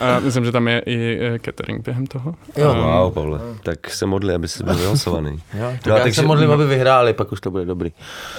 [0.00, 2.34] A myslím, že tam je i eh, catering během toho.
[2.56, 2.70] Jo.
[2.72, 5.30] Um, Wow, Pavle, tak se modli, aby se byl vylosovaný.
[5.58, 7.92] Jo, tak No a já takže- se modlím, aby vyhráli, pak už to bude dobrý.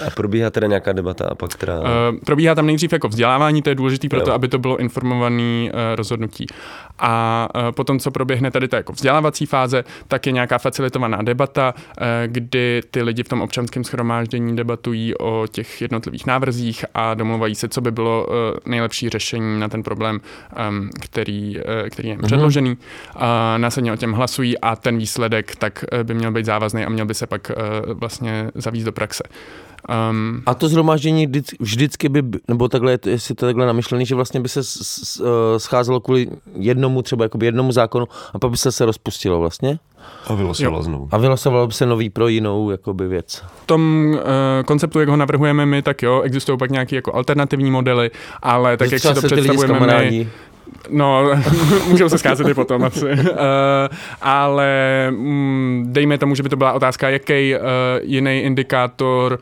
[0.06, 1.80] A probíhá teda nějaká debata a pak teda...
[1.80, 1.86] Uh,
[2.26, 5.70] probíhá tam nejdřív jako vzdělávání, to je důležité pro to, aby to bylo informované uh,
[5.94, 6.46] rozhodnutí.
[6.98, 11.74] A uh, potom, co proběhne tady ta jako vzdělávací fáze, tak je nějaká facilitovaná debata,
[11.76, 17.54] uh, kdy ty lidi v tom občanském schromáždění debatují o těch jednotlivých návrzích a domluvají
[17.54, 18.34] se, co by bylo uh,
[18.66, 20.20] nejlepší řešení na ten problém,
[21.00, 22.78] který, který je jim předložený.
[23.16, 27.06] A následně o těm hlasují a ten výsledek tak by měl být závazný a měl
[27.06, 27.50] by se pak
[27.86, 29.24] vlastně zavíst do praxe.
[30.10, 33.66] Um, A to zhromáždění vždycky, vždycky by, nebo takhle, je to- jestli to je takhle
[33.66, 38.06] namyšlený, že vlastně by se s- s- eh, scházelo kvůli jednomu, třeba jakoby jednomu zákonu
[38.34, 39.78] a pak by se se rozpustilo vlastně?
[40.26, 41.08] A vylosovalo znovu.
[41.10, 43.42] A vylosovalo by se nový pro jinou jakoby věc.
[43.62, 44.20] V tom uh,
[44.66, 48.10] konceptu, jak ho navrhujeme my, tak jo, existují pak nějaké jako alternativní modely,
[48.42, 50.28] ale tak, Že jak si to představujeme my.
[50.90, 51.30] No,
[51.88, 53.10] můžou se scházet i potom asi, uh,
[54.20, 57.60] ale mm, dejme tomu, že by to byla otázka, jaký uh,
[58.02, 59.38] jiný indikátor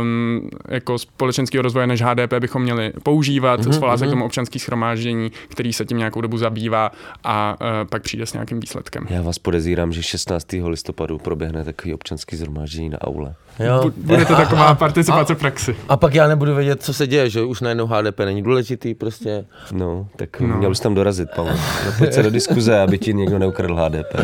[0.00, 4.58] um, jako společenského rozvoje než HDP bychom měli používat, mm-hmm, svolá se k tomu občanský
[4.58, 6.90] schromáždění, který se tím nějakou dobu zabývá
[7.24, 9.06] a uh, pak přijde s nějakým výsledkem.
[9.10, 10.46] Já vás podezírám, že 16.
[10.66, 13.34] listopadu proběhne takový občanský zhromáždění na aule.
[13.58, 13.90] Jo.
[13.96, 15.76] Bude to taková participace v praxi.
[15.88, 19.44] A pak já nebudu vědět, co se děje, že už najednou HDP není důležitý, prostě.
[19.72, 20.56] No, tak no.
[20.56, 21.54] měl bys tam dorazit, Pavel.
[21.86, 24.14] No, pojď se do diskuze, aby ti někdo neukradl HDP.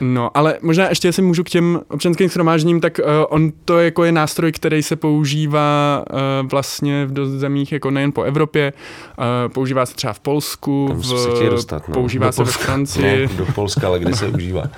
[0.00, 4.04] No, ale možná ještě, jestli můžu k těm občanským shromážděním, tak uh, on to jako
[4.04, 8.72] je nástroj, který se používá uh, vlastně v dost zemích, jako nejen po Evropě.
[9.18, 11.94] Uh, používá se třeba v Polsku, Tam v, se chtějí dostat, no.
[11.94, 12.64] používá Do se ve Polska.
[12.64, 13.28] Francii.
[13.28, 14.62] Ne, do Polska, ale kde se užívá.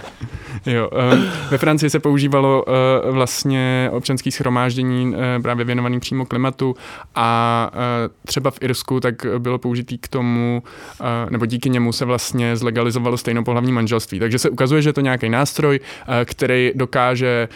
[0.67, 1.19] Jo, uh,
[1.51, 6.77] ve Francii se používalo uh, vlastně občanský schromáždění uh, právě věnovaný přímo klimatu
[7.15, 7.79] a uh,
[8.27, 10.63] třeba v Irsku tak bylo použitý k tomu,
[11.01, 14.19] uh, nebo díky němu se vlastně zlegalizovalo stejnopohlavní manželství.
[14.19, 15.81] Takže se ukazuje, že je to nějaký nástroj,
[16.25, 17.49] který dokáže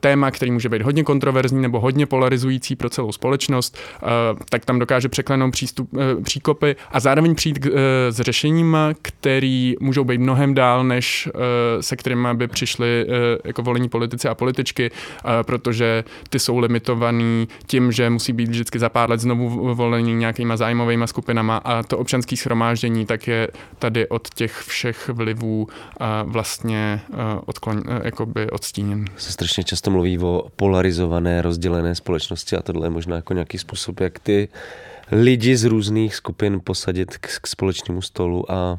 [0.00, 3.78] téma, který může být hodně kontroverzní nebo hodně polarizující pro celou společnost,
[4.50, 5.90] tak tam dokáže překlenout přístup,
[6.24, 7.66] příkopy a zároveň přijít
[8.10, 11.28] s řešením, který můžou být mnohem dál, než
[11.80, 13.06] se kterými by přišli
[13.44, 15.30] jako volení politici a političky, uh,
[15.66, 20.56] protože ty jsou limitovaný tím, že musí být vždycky za pár let znovu volení nějakýma
[20.56, 23.48] zájmovými skupinama a to občanské schromáždění tak je
[23.78, 27.00] tady od těch všech vlivů uh, vlastně
[27.46, 29.04] odklon, uh, jakoby odstíněn.
[29.16, 34.00] Se strašně často mluví o polarizované, rozdělené společnosti a tohle je možná jako nějaký způsob,
[34.00, 34.48] jak ty
[35.12, 38.78] lidi z různých skupin posadit k, k společnému stolu a, a,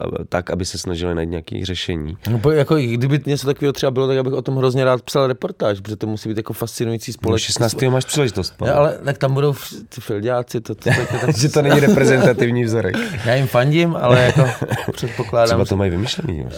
[0.00, 2.16] a tak, aby se snažili najít nějaké řešení.
[2.30, 5.80] No, jako, kdyby něco takového třeba bylo, tak bych o tom hrozně rád psal reportáž,
[5.80, 7.58] protože to musí být jako fascinující společnost.
[7.60, 7.82] No, 16.
[7.92, 8.54] máš příležitost.
[8.64, 9.54] Ja, ale tak tam budou
[9.88, 12.96] ty filďáci, to, to, to, to, to že to není reprezentativní vzorek.
[13.24, 14.44] Já jim fandím, ale jako
[14.92, 15.46] předpokládám.
[15.46, 16.42] Třeba to mají vymyšlený.
[16.42, 16.50] Uh,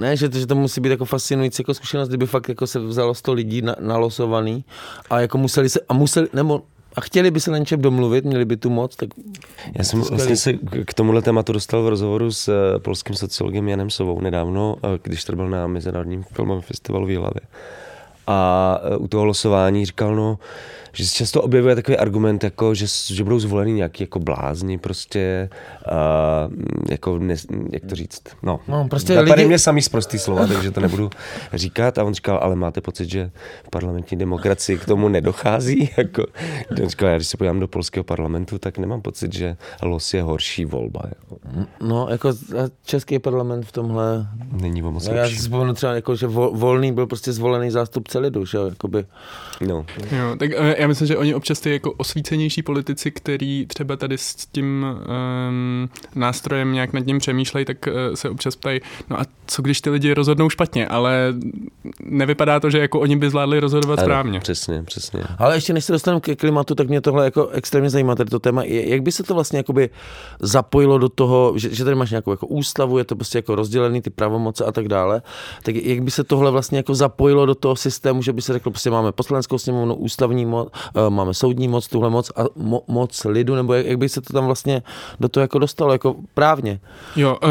[0.00, 2.78] ne, že to, že to musí být jako fascinující jako zkušenost, kdyby fakt jako se
[2.78, 4.64] vzalo 100 lidí na, nalosovaný
[5.10, 6.62] a jako museli se, a museli, nebo
[6.94, 9.08] a chtěli by se na něčem domluvit, měli by tu moc, tak...
[9.78, 10.52] Já jsem vlastně se
[10.84, 15.24] k tomuhle tématu dostal v rozhovoru s eh, polským sociologem Janem Sovou nedávno, eh, když
[15.24, 17.40] to byl na Mezinárodním filmovém festivalu v Jilavě.
[18.26, 20.38] A eh, u toho losování říkal, no,
[20.98, 25.50] že se často objevuje takový argument, jako, že, že budou zvoleni nějaký jako blázni, prostě,
[25.92, 26.52] uh,
[26.90, 27.34] jako, ne,
[27.72, 28.60] jak to říct, no.
[28.68, 29.48] no prostě Napadají lidi...
[29.48, 31.10] mě samý prostý slova, takže to nebudu
[31.52, 31.98] říkat.
[31.98, 33.30] A on říkal, ale máte pocit, že
[33.66, 35.90] v parlamentní demokracii k tomu nedochází?
[35.98, 36.26] Jako,
[36.82, 40.22] on říkal, já když se podívám do polského parlamentu, tak nemám pocit, že los je
[40.22, 41.00] horší volba.
[41.08, 41.38] Jako.
[41.80, 42.32] No, jako
[42.84, 44.26] český parlament v tomhle...
[44.52, 48.44] Není moc no, Já si vzpomenu třeba, jako, že volný byl prostě zvolený zástupce lidu,
[48.44, 49.04] že jo, jakoby.
[49.60, 49.86] No.
[50.12, 54.34] Jo, tak já myslím, že oni občas ty jako osvícenější politici, který třeba tady s
[54.34, 54.86] tím
[55.48, 59.80] um, nástrojem nějak nad ním přemýšlejí, tak uh, se občas ptají, no a co když
[59.80, 61.34] ty lidi rozhodnou špatně, ale
[62.04, 64.40] nevypadá to, že jako oni by zvládli rozhodovat ano, správně.
[64.40, 65.22] Přesně, přesně.
[65.38, 68.38] Ale ještě než se dostanu ke klimatu, tak mě tohle jako extrémně zajímá, tady to
[68.38, 68.64] téma.
[68.64, 69.90] Jak by se to vlastně jakoby
[70.40, 74.02] zapojilo do toho, že, že tady máš nějakou jako ústavu, je to prostě jako rozdělený
[74.02, 75.22] ty pravomoce a tak dále,
[75.62, 78.72] tak jak by se tohle vlastně jako zapojilo do toho systému, že by se řeklo,
[78.72, 80.68] prostě máme poslaneckou sněmovnu, ústavní moc,
[81.08, 84.32] máme soudní moc, tuhle moc a mo, moc lidu, nebo jak, jak by se to
[84.32, 84.82] tam vlastně
[85.20, 86.80] do toho jako dostalo, jako právně?
[87.16, 87.48] Jo, uh...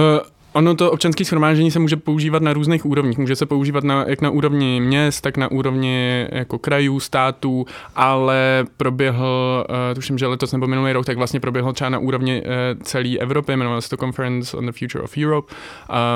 [0.57, 3.17] Ono to občanské shromáždění se může používat na různých úrovních.
[3.17, 7.65] Může se používat na, jak na úrovni měst, tak na úrovni jako krajů, států,
[7.95, 12.41] ale proběhl, uh, tuším, že letos nebo minulý rok, tak vlastně proběhl třeba na úrovni
[12.41, 15.53] uh, celé Evropy, jmenovalo se to Conference on the Future of Europe.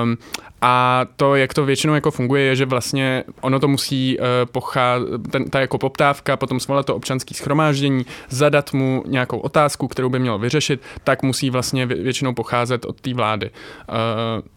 [0.03, 0.17] Um,
[0.61, 5.07] a to, jak to většinou jako funguje, je, že vlastně ono to musí uh, pocházet,
[5.31, 10.19] ten, ta jako poptávka, potom svolat to občanské schromáždění, zadat mu nějakou otázku, kterou by
[10.19, 13.49] mělo vyřešit, tak musí vlastně většinou pocházet od té vlády.
[13.89, 13.95] Uh,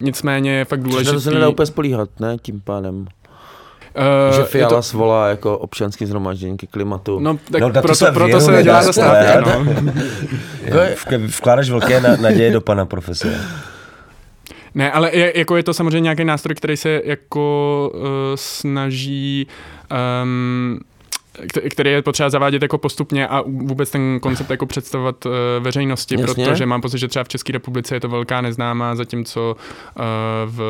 [0.01, 1.13] nicméně je fakt důležité.
[1.13, 3.07] To se nedá úplně spolíhat, ne, tím pádem.
[4.31, 4.83] Uh, že Fiala to...
[4.83, 7.21] svolá jako občanský zhromaždění ke klimatu.
[7.21, 9.41] No, tak no, proto, se, proto se dělá zastávka.
[9.41, 9.67] No.
[11.39, 13.35] Vkládáš velké naděje do pana profesora.
[14.75, 18.01] Ne, ale je, jako je to samozřejmě nějaký nástroj, který se jako uh,
[18.35, 19.47] snaží
[20.23, 20.81] um,
[21.71, 26.45] který je potřeba zavádět jako postupně a vůbec ten koncept jako představovat uh, veřejnosti, Jasně.
[26.45, 30.03] protože mám pocit, že třeba v České republice je to velká neznámá, zatímco uh,
[30.47, 30.61] v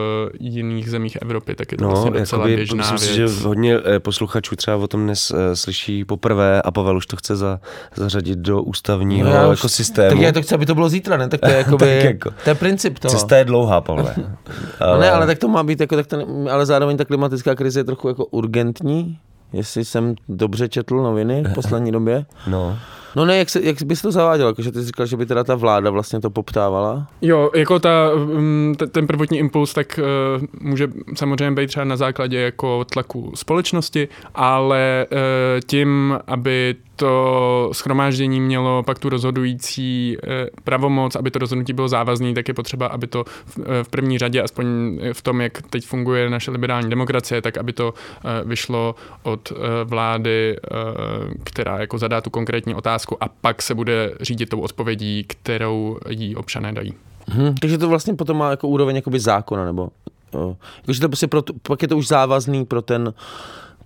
[0.40, 3.30] jiných zemích Evropy tak je to no, vlastně docela jakoby, běžná myslím věc.
[3.30, 7.16] Si, že hodně eh, posluchačů třeba o tom dnes slyší poprvé a Pavel už to
[7.16, 7.60] chce za,
[7.94, 10.10] zařadit do ústavního no, jako systému.
[10.10, 11.28] Tak já to chci, aby to bylo zítra, ne?
[11.28, 13.12] Tak to je, jakoby, tak jako, to je princip toho.
[13.12, 14.14] Cesta je dlouhá, Pavle.
[14.80, 14.94] ale...
[14.94, 17.80] No ne, ale tak to má být, jako, tak ten, ale zároveň ta klimatická krize
[17.80, 19.18] je trochu jako urgentní,
[19.52, 22.26] jestli jsem dobře četl noviny v poslední době.
[22.46, 22.78] No.
[23.16, 24.46] No ne, jak, se, jak bys to zaváděl?
[24.46, 27.06] Jakože ty jsi říkal, že by teda ta vláda vlastně to poptávala?
[27.22, 30.00] Jo, jako ta, mm, ten prvotní impuls tak
[30.38, 35.18] uh, může samozřejmě být třeba na základě jako tlaku společnosti, ale uh,
[35.66, 42.34] tím, aby to schromáždění mělo pak tu rozhodující eh, pravomoc, aby to rozhodnutí bylo závazné,
[42.34, 43.24] tak je potřeba, aby to
[43.82, 44.66] v první řadě, aspoň
[45.12, 47.94] v tom, jak teď funguje naše liberální demokracie, tak aby to
[48.44, 49.52] vyšlo od
[49.84, 50.56] vlády,
[51.44, 55.98] která jako zadá tu konkrétní otázku otázku a pak se bude řídit tou odpovědí, kterou
[56.08, 56.94] jí občané dají.
[57.28, 59.88] Hmm, takže to vlastně potom má jako úroveň jakoby zákona, nebo
[60.80, 63.14] jakože to prostě pro, pak je to už závazný pro ten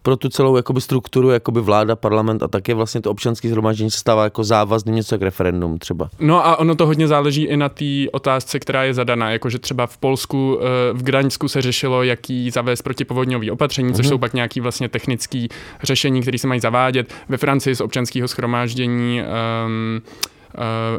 [0.02, 3.98] pro tu celou jakoby strukturu, jakoby vláda, parlament a také vlastně to občanské zhromáždění se
[3.98, 6.10] stává jako závazným něco jak referendum třeba.
[6.20, 9.86] No a ono to hodně záleží i na té otázce, která je zadaná, jakože třeba
[9.86, 14.08] v Polsku, eh, v Gdaňsku se řešilo, jaký zavést protipovodňový opatření, což mm-hmm.
[14.08, 15.46] jsou pak nějaký vlastně technické
[15.82, 17.14] řešení, které se mají zavádět.
[17.28, 19.22] Ve Francii z občanského schromáždění
[19.66, 20.02] um,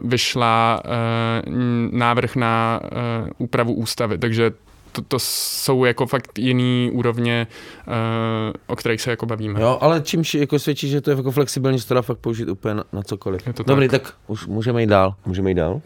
[0.03, 0.81] vyšla
[1.91, 2.79] návrh na
[3.37, 4.51] úpravu ústavy, takže
[5.01, 7.47] to, to jsou jako fakt jiný úrovně,
[7.87, 7.93] uh,
[8.67, 9.61] o kterých se jako bavíme.
[9.61, 12.49] Jo, ale čímž jako svědčí, že to je jako flexibilní, že to dá fakt použít
[12.49, 13.47] úplně na, na cokoliv.
[13.47, 14.01] Je to Dobrý, tak.
[14.01, 15.15] tak už můžeme jít dál.
[15.25, 15.73] Můžeme jít dál?
[15.73, 15.81] Uh,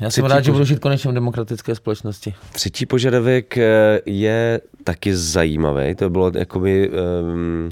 [0.00, 2.34] Já jsem rád, že budu žít konečně v demokratické společnosti.
[2.52, 5.94] Třetí požadavek eh, je taky zajímavý.
[5.94, 7.68] To bylo jakoby um,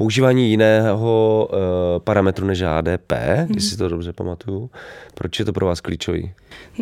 [0.00, 1.58] používání jiného uh,
[2.04, 3.12] parametru než HDP,
[3.48, 3.54] mm.
[3.54, 4.70] jestli to dobře pamatuju.
[5.14, 6.32] Proč je to pro vás klíčový?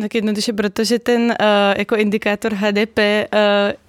[0.01, 1.35] Tak jednoduše, protože ten uh,
[1.77, 3.39] jako indikátor HDP uh,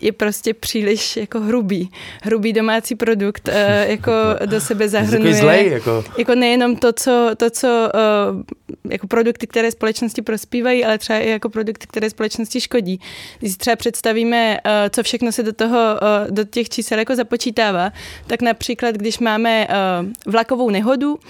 [0.00, 1.90] je prostě příliš jako hrubý.
[2.22, 3.54] Hrubý domácí produkt uh,
[3.90, 4.12] jako
[4.46, 5.34] do sebe zahrnuje.
[5.34, 6.04] Zlej, jako.
[6.18, 11.28] jako nejenom to, co, to, co uh, jako produkty, které společnosti prospívají, ale třeba i
[11.28, 13.00] jako produkty, které společnosti škodí.
[13.38, 17.16] Když si třeba představíme, uh, co všechno se do toho, uh, do těch čísel jako
[17.16, 17.92] započítává,
[18.26, 21.20] tak například, když máme uh, vlakovou nehodu, uh,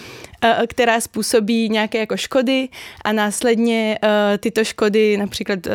[0.67, 2.69] která způsobí nějaké jako škody
[3.05, 5.73] a následně uh, tyto škody například uh,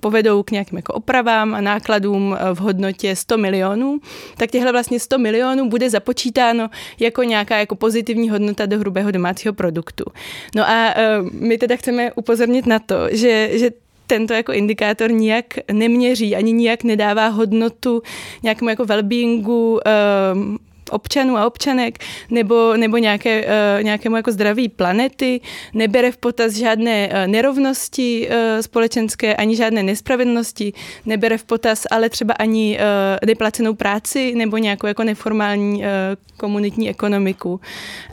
[0.00, 3.98] povedou k nějakým jako opravám a nákladům v hodnotě 100 milionů,
[4.36, 9.54] tak těchto vlastně 100 milionů bude započítáno jako nějaká jako pozitivní hodnota do hrubého domácího
[9.54, 10.04] produktu.
[10.54, 13.70] No a uh, my teda chceme upozornit na to, že, že
[14.08, 18.02] tento jako indikátor nijak neměří, ani nijak nedává hodnotu
[18.42, 19.80] nějakému jako well-beingu
[20.32, 20.58] um,
[20.92, 21.98] občanů a občanek
[22.30, 25.40] nebo, nebo nějaké, uh, nějakému jako zdraví planety,
[25.74, 30.72] nebere v potaz žádné uh, nerovnosti uh, společenské, ani žádné nespravedlnosti,
[31.06, 32.78] nebere v potaz ale třeba ani
[33.26, 35.82] neplacenou práci nebo nějakou jako neformální
[36.36, 37.60] komunitní ekonomiku.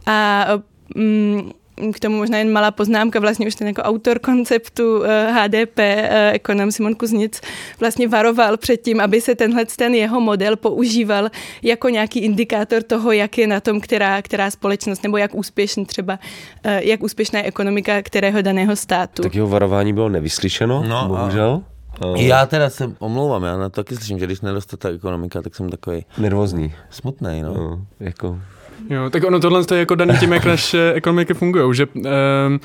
[0.05, 0.47] A
[0.95, 1.51] um,
[1.93, 5.79] k tomu možná jen malá poznámka, vlastně už ten jako autor konceptu HDP,
[6.31, 7.41] ekonom Simon Kuznic,
[7.79, 11.29] vlastně varoval před tím, aby se tenhle ten jeho model používal
[11.63, 16.19] jako nějaký indikátor toho, jak je na tom, která, která společnost, nebo jak úspěšný třeba,
[16.63, 19.21] jak úspěšná je ekonomika kterého daného státu.
[19.21, 21.61] Tak jeho varování bylo nevyslyšeno, no, bohužel.
[22.01, 22.17] A...
[22.17, 25.55] Já teda se omlouvám, já na to taky slyším, že když neroste ta ekonomika, tak
[25.55, 26.73] jsem takový nervózní.
[26.89, 27.53] Smutný, no.
[27.53, 27.85] no.
[27.99, 28.39] jako
[28.89, 32.59] Jo, tak ono tohle je jako daný tím, jak naše ekonomiky fungují, že um,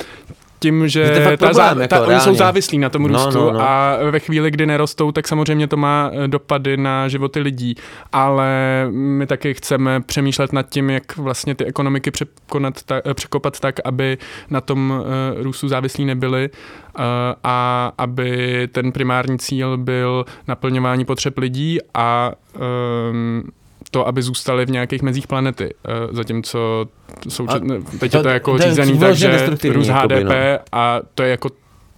[0.60, 3.60] tím, že ta, problém, jako ta, oni jsou závislí na tom No, růstu no, no.
[3.60, 7.74] a ve chvíli, kdy nerostou, tak samozřejmě to má eh, dopady na životy lidí,
[8.12, 8.48] ale
[8.90, 13.74] my taky chceme přemýšlet nad tím, jak vlastně ty ekonomiky překonat ta, eh, překopat tak,
[13.84, 14.18] aby
[14.50, 17.04] na tom uh, růstu závislí nebyly uh,
[17.44, 22.32] a aby ten primární cíl byl naplňování potřeb lidí a
[23.10, 23.42] um,
[23.90, 25.74] to, aby zůstali v nějakých mezích planety.
[26.10, 26.86] Zatímco
[27.28, 27.62] součet,
[28.00, 30.58] teď to- je to jako to řízený tak, že jakoby, HDP no.
[30.72, 31.48] a to je jako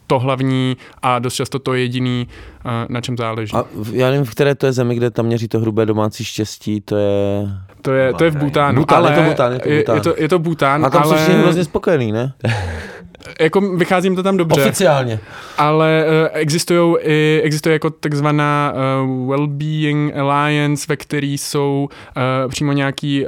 [0.07, 2.29] to hlavní a dost často to jediný,
[2.67, 3.53] eh, na čem záleží.
[3.57, 6.25] A v- já nevím, v které to je zemi, kde tam měří to hrubé domácí
[6.25, 7.49] štěstí, to je...
[7.83, 9.95] To je, to je v Bhutánu, Bhután, ale je to Bhután, je to Bhután.
[9.97, 12.33] je, to, je to Bhután, A tam ale jsou všichni hrozně spokojený, ne?
[13.41, 14.61] jako vycházím to tam dobře.
[14.63, 15.21] Oficiálně.
[15.59, 22.73] ale uh, existují i, existuje jako takzvaná uh, Wellbeing Alliance, ve který jsou uh, přímo
[22.73, 23.27] nějaký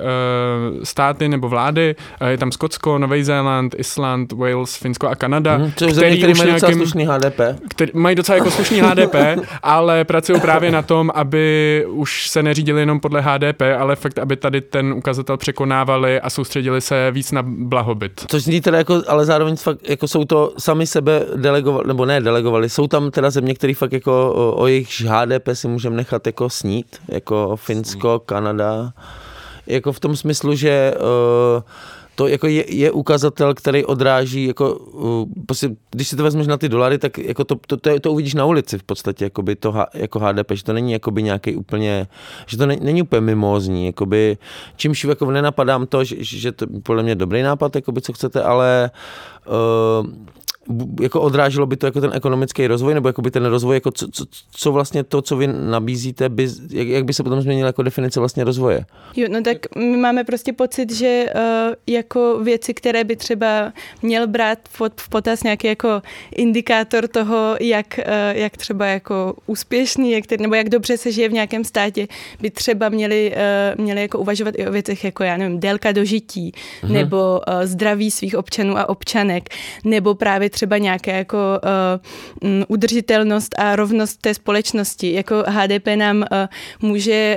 [0.82, 1.96] státy nebo vlády,
[2.28, 6.38] je tam Skotsko, Nový Zéland, Island, Wales, Finsko a Kanada, Hm, což země, který už
[6.38, 7.40] mají docela slušný HDP.
[7.68, 9.14] který mají docela jako slušný HDP,
[9.62, 14.36] ale pracují právě na tom, aby už se neřídili jenom podle HDP, ale fakt, aby
[14.36, 18.24] tady ten ukazatel překonávali a soustředili se víc na blahobyt.
[18.28, 22.20] Což zní teda jako, ale zároveň fakt, jako jsou to sami sebe delegovali, nebo ne
[22.20, 26.26] delegovali, jsou tam teda země, které fakt jako o, o jejich HDP si můžeme nechat
[26.26, 28.92] jako snít, jako Finsko, Kanada,
[29.66, 30.94] jako v tom smyslu, že
[31.56, 31.62] uh,
[32.14, 36.56] to jako je, je, ukazatel, který odráží, jako, uh, prostě, když si to vezmeš na
[36.56, 39.74] ty dolary, tak jako to, to, to, to uvidíš na ulici v podstatě, jakoby to
[39.94, 42.06] jako HDP, že to není jakoby nějaký úplně,
[42.46, 44.38] že to ne, není úplně mimózní, jakoby,
[44.76, 48.90] čímž jako nenapadám to, že, že to podle mě dobrý nápad, jakoby, co chcete, ale
[49.46, 50.06] uh,
[51.00, 54.08] jako odráželo by to jako ten ekonomický rozvoj, nebo jako by ten rozvoj, jako co,
[54.12, 57.82] co, co vlastně to, co vy nabízíte, by, jak, jak by se potom změnila jako
[57.82, 58.84] definice vlastně rozvoje?
[59.16, 61.40] Jo, no tak my máme prostě pocit, že uh,
[61.86, 63.72] jako věci, které by třeba
[64.02, 66.02] měl brát v pot- v potaz nějaký jako
[66.36, 68.04] indikátor toho, jak, uh,
[68.38, 72.06] jak třeba jako úspěšný, jak tedy, nebo jak dobře se žije v nějakém státě,
[72.40, 73.32] by třeba měli,
[73.76, 76.92] uh, měli jako uvažovat i o věcech jako, já nevím, délka dožití, Mhm.
[76.92, 79.48] nebo uh, zdraví svých občanů a občanek,
[79.84, 81.38] nebo právě třeba nějaká jako
[82.42, 85.12] uh, udržitelnost a rovnost té společnosti.
[85.12, 86.24] Jako HDP nám uh,
[86.90, 87.36] může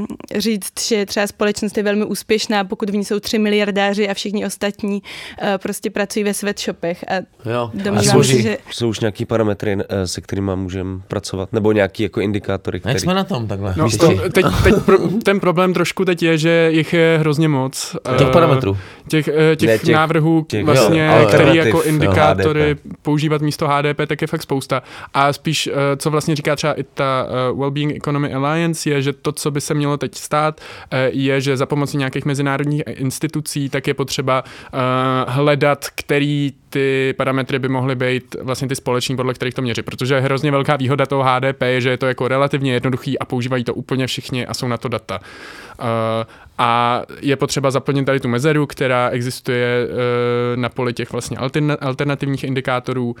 [0.00, 0.06] uh,
[0.40, 4.46] říct, že třeba společnost je velmi úspěšná, pokud v ní jsou tři miliardáři a všichni
[4.46, 5.02] ostatní
[5.42, 7.04] uh, prostě pracují ve sweatshopech.
[7.08, 7.14] A
[7.50, 7.70] Jo.
[7.74, 11.52] domnívám se, že Jsou už nějaký parametry, se kterými můžeme pracovat?
[11.52, 13.00] Nebo nějaký jako indikátory, A Jak který...
[13.00, 13.74] jsme na tom takhle?
[13.76, 17.48] No, Víš, to, teď, teď pro, ten problém trošku teď je, že jich je hrozně
[17.48, 17.96] moc.
[18.18, 18.76] Těch parametrů.
[19.08, 21.82] Těch, těch, Ne, těch návrhů, těch- vlastně, jo, který jako jo,
[22.50, 24.82] indikátory používat místo HDP, tak je fakt spousta.
[25.14, 29.12] A spíš, eh, co vlastně říká třeba i ta eh, Wellbeing Economy Alliance, je, že
[29.12, 33.68] to, co by se mělo teď stát, eh, je, že za pomocí nějakých mezinárodních institucí,
[33.68, 34.44] tak je potřeba
[35.26, 39.82] hledat, který ty parametry by mohly být vlastně ty společní, podle kterých to měří.
[39.82, 43.64] Protože hrozně velká výhoda toho HDP je, že je to jako relativně jednoduchý a používají
[43.64, 45.20] to úplně všichni a jsou na to data.
[45.78, 45.86] Uh,
[46.58, 49.96] a je potřeba zaplnit tady tu mezeru, která existuje uh,
[50.60, 53.16] na poli těch vlastně alterna- alternativních indikátorů.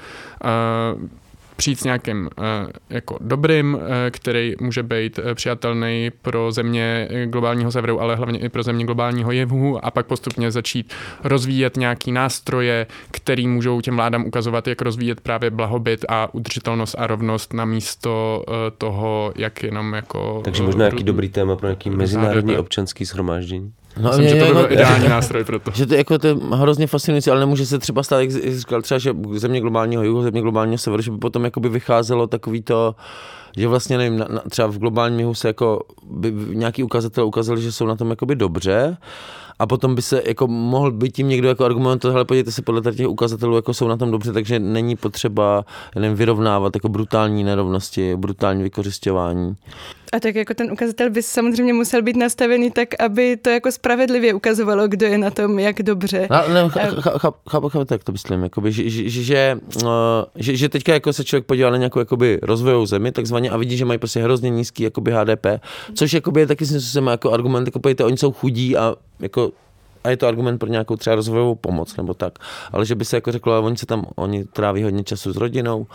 [1.58, 2.44] Přijít s nějakým uh,
[2.90, 3.80] jako dobrým, uh,
[4.10, 8.84] který může být uh, přijatelný pro země eh, globálního severu, ale hlavně i pro země
[8.84, 10.94] globálního jihu a pak postupně začít
[11.24, 17.06] rozvíjet nějaký nástroje, který můžou těm vládám ukazovat, jak rozvíjet právě blahobyt a udržitelnost a
[17.06, 18.44] rovnost na místo
[18.78, 20.40] toho, jak jenom jako...
[20.44, 23.72] Takže eh, možná nějaký dobrý téma pro nějaký mezinárodní občanský shromáždění?
[24.00, 25.70] No, Myslím, mě- že to jako- byl ideální nástroj pro to.
[25.74, 28.98] Že to, jako, to je hrozně fascinující, ale nemůže se třeba stát, jak říkal, třeba,
[28.98, 32.94] že země globálního jihu, země globálního severu, že by potom jakoby vycházelo takový to,
[33.56, 35.80] že vlastně nevím, na, na, třeba v globálním jihu se jako
[36.10, 38.96] by nějaký ukazatel ukázali, že jsou na tom jakoby dobře
[39.58, 42.92] a potom by se jako mohl být tím někdo jako argument, hele podívejte se podle
[42.94, 45.64] těch ukazatelů jako jsou na tom dobře, takže není potřeba
[45.96, 49.54] nevím, vyrovnávat jako brutální nerovnosti, brutální vykořišťování.
[50.12, 54.34] A tak jako ten ukazatel by samozřejmě musel být nastavený tak, aby to jako spravedlivě
[54.34, 56.28] ukazovalo, kdo je na tom jak dobře.
[56.30, 59.58] No, ne, ch- ch- ch- chápu, chápu, tak to myslím, jakoby, že, že, že, že,
[59.76, 59.90] uh,
[60.36, 63.76] že, že, teďka jako se člověk podívá na nějakou jakoby rozvojovou zemi, takzvaně, a vidí,
[63.76, 65.46] že mají prostě hrozně nízký jakoby HDP,
[65.94, 69.52] což jakoby je taky způsobem jako argument, jako podívejte, oni jsou chudí a jako
[70.04, 72.38] a je to argument pro nějakou třeba rozvojovou pomoc nebo tak.
[72.72, 75.86] Ale že by se jako řeklo, oni se tam, oni tráví hodně času s rodinou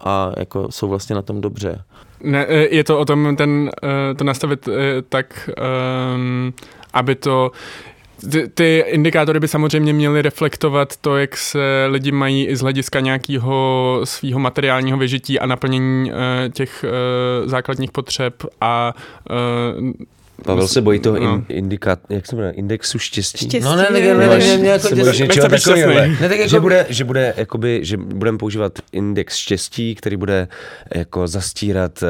[0.00, 1.84] a jako jsou vlastně na tom dobře.
[2.22, 5.50] Ne, eh, je to o tom ten, eh, to nastavit eh, tak,
[6.92, 7.50] aby to
[8.30, 13.00] ty, ty indikátory by samozřejmě měly reflektovat to, jak se lidi mají i z hlediska
[13.00, 16.12] nějakého svého materiálního vyžití a naplnění
[16.52, 16.84] těch
[17.44, 18.94] základních potřeb a
[20.44, 21.34] Pavel se bojí toho No.
[21.34, 23.38] in, indikát, jak se jmenuje, indexu štěstí.
[23.46, 24.18] Štěstí, No ne, ne, ne, jo.
[24.18, 25.94] ne, ne, ne, jako se bojíš něčeho takového.
[25.94, 30.48] Ne, tak jako- že bude, že bude, jakoby, že budeme používat index štěstí, který bude
[30.94, 32.06] jako zastírat eh,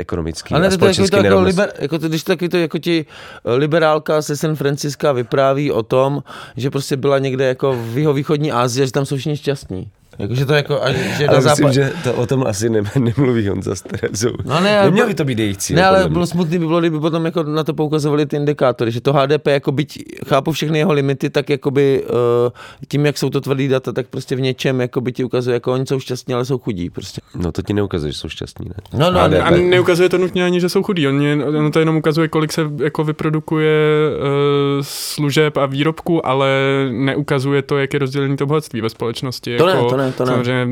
[0.00, 1.56] ekonomický a ne, to je jako, společenský to jako, nerovnost.
[1.58, 3.06] liber, jako to, když to taky to jako ti
[3.46, 6.22] eh, liberálka ze San Franciska vypráví o tom,
[6.56, 9.88] že prostě byla někde jako v jeho východní Asii, a že tam jsou všichni šťastní.
[10.18, 11.74] Jakože to jako, a že Ale na myslím, západ...
[11.74, 14.32] že to o tom asi ne, nemluví Honza s Terezou.
[14.44, 15.76] No ne, ale Neměl by to být jejich cíl.
[15.76, 16.12] Ne, ale podle mě.
[16.12, 19.46] bylo smutný by bylo, kdyby potom jako na to poukazovali ty indikátory, že to HDP,
[19.46, 22.50] jako byť chápu všechny jeho limity, tak jakoby uh,
[22.88, 25.86] tím, jak jsou to tvrdý data, tak prostě v něčem jakoby ti ukazuje, jako oni
[25.86, 27.20] jsou šťastní, ale jsou chudí prostě.
[27.34, 28.74] No to ti neukazuje, že jsou šťastní, ne?
[28.98, 29.40] No, no, HDP.
[29.42, 31.08] a neukazuje to nutně ani, že jsou chudí.
[31.08, 33.72] Oni, ono to jenom ukazuje, kolik se jako vyprodukuje
[34.16, 36.48] uh, služeb a výrobků, ale
[36.90, 39.56] neukazuje to, jak je rozdělený to bohatství ve společnosti.
[39.56, 40.30] To ne, jako, to ne, to ne.
[40.32, 40.64] Samozřejmě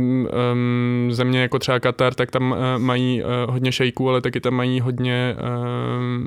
[0.53, 4.55] um, země jako třeba Katar, tak tam uh, mají uh, hodně šejků, ale taky tam
[4.55, 5.37] mají hodně
[5.99, 6.27] um,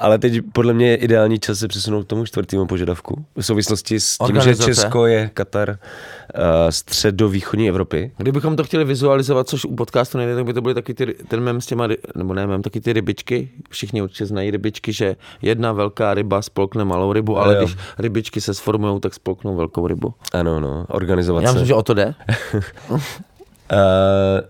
[0.00, 3.24] ale teď podle mě je ideální čas se přesunout k tomu čtvrtému požadavku.
[3.36, 4.54] V souvislosti s tím, že.
[4.56, 8.12] Česko je Katar uh, středovýchodní Evropy.
[8.16, 11.40] Kdybychom to chtěli vizualizovat, což u podcastu nejde, tak by to byly taky ty, ten
[11.40, 13.48] mem s těma, nebo ne mem, taky ty rybičky.
[13.70, 17.60] Všichni určitě znají rybičky, že jedna velká ryba spolkne malou rybu, ale Jo.
[17.60, 20.14] když rybičky se sformují, tak spolknou velkou rybu.
[20.32, 21.54] Ano, no, organizovat Já se.
[21.54, 22.14] myslím, že o to jde.
[22.52, 22.60] Uh,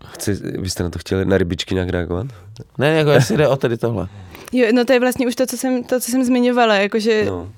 [0.13, 2.27] chci, vy jste na to chtěli na rybičky nějak reagovat?
[2.79, 4.09] Ne, jako jestli jde o tady tohle.
[4.55, 7.53] Jo, no to je vlastně už to, co jsem, to, co jsem zmiňovala, jakože no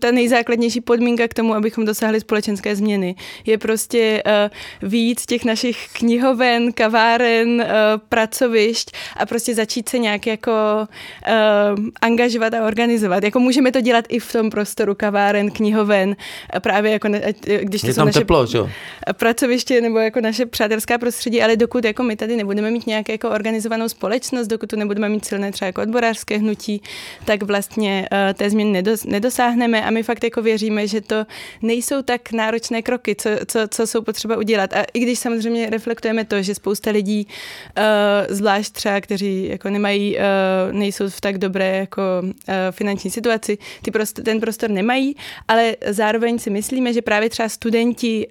[0.00, 3.14] ta nejzákladnější podmínka k tomu, abychom dosáhli společenské změny.
[3.46, 7.66] Je prostě uh, víc těch našich knihoven, kaváren, uh,
[8.08, 10.52] pracovišť a prostě začít se nějak jako
[10.88, 13.24] uh, angažovat a organizovat.
[13.24, 16.16] Jako můžeme to dělat i v tom prostoru kaváren, knihoven,
[16.60, 17.22] právě jako ne,
[17.60, 18.70] když to je jsou tam naše teplo, čo?
[19.12, 23.30] pracoviště nebo jako naše přátelská prostředí, ale dokud jako my tady nebudeme mít nějakou jako
[23.30, 26.82] organizovanou společnost, dokud tu nebudeme mít silné třeba jako odborářské hnutí,
[27.24, 31.26] tak vlastně uh, té změny nedos, nedosáhneme dosáhneme a my fakt jako věříme, že to
[31.62, 34.72] nejsou tak náročné kroky, co, co, co jsou potřeba udělat.
[34.72, 40.16] A i když samozřejmě reflektujeme to, že spousta lidí, uh, zvlášť třeba, kteří jako nemají,
[40.16, 42.32] uh, nejsou v tak dobré jako uh,
[42.70, 45.16] finanční situaci, ty prostor, ten prostor nemají,
[45.48, 48.26] ale zároveň si myslíme, že právě třeba studenti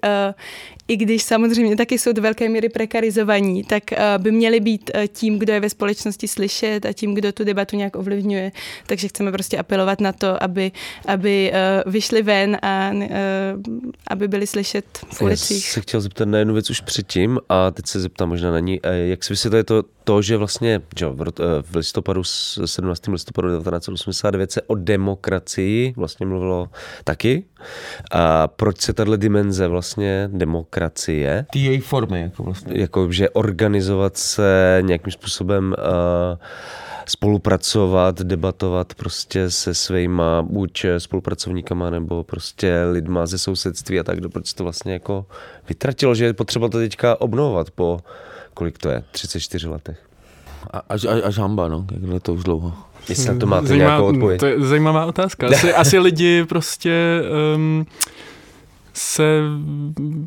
[0.88, 5.02] i když samozřejmě taky jsou do velké míry prekarizovaní, tak uh, by měli být uh,
[5.08, 8.52] tím, kdo je ve společnosti slyšet a tím, kdo tu debatu nějak ovlivňuje.
[8.88, 10.72] Takže chceme prostě apelovat na to, aby,
[11.06, 11.52] aby
[11.86, 12.92] uh, vyšli ven a
[14.08, 15.68] aby byli slyšet v ulicích.
[15.68, 18.60] Já se chtěl zeptat na jednu věc už předtím a teď se zeptám možná na
[18.60, 18.80] ní.
[19.06, 21.08] Jak si vysvětluje to, to, že vlastně že
[21.62, 23.08] v listopadu, 17.
[23.08, 26.70] listopadu 1989 se o demokracii vlastně mluvilo
[27.04, 27.44] taky.
[28.12, 31.46] A proč se tahle dimenze vlastně demokracie?
[31.52, 32.80] Ty její formy, jako vlastně.
[32.80, 36.38] Jako, že organizovat se nějakým způsobem uh,
[37.06, 44.54] spolupracovat, debatovat prostě se svýma buď spolupracovníkama nebo prostě lidma ze sousedství a tak, proč
[44.54, 45.26] to vlastně jako
[45.70, 48.00] vytratilo, že je potřeba to teďka obnovovat po
[48.56, 49.98] kolik to je, 34 letech.
[50.74, 52.74] A, až, až, až hamba, no, jak to už dlouho.
[53.10, 54.40] Jestli na to máte Zajímavá, nějakou odpověď.
[54.40, 55.48] To je zajímavá otázka.
[55.48, 57.22] Asi, asi lidi prostě
[57.56, 57.86] um,
[58.94, 59.42] se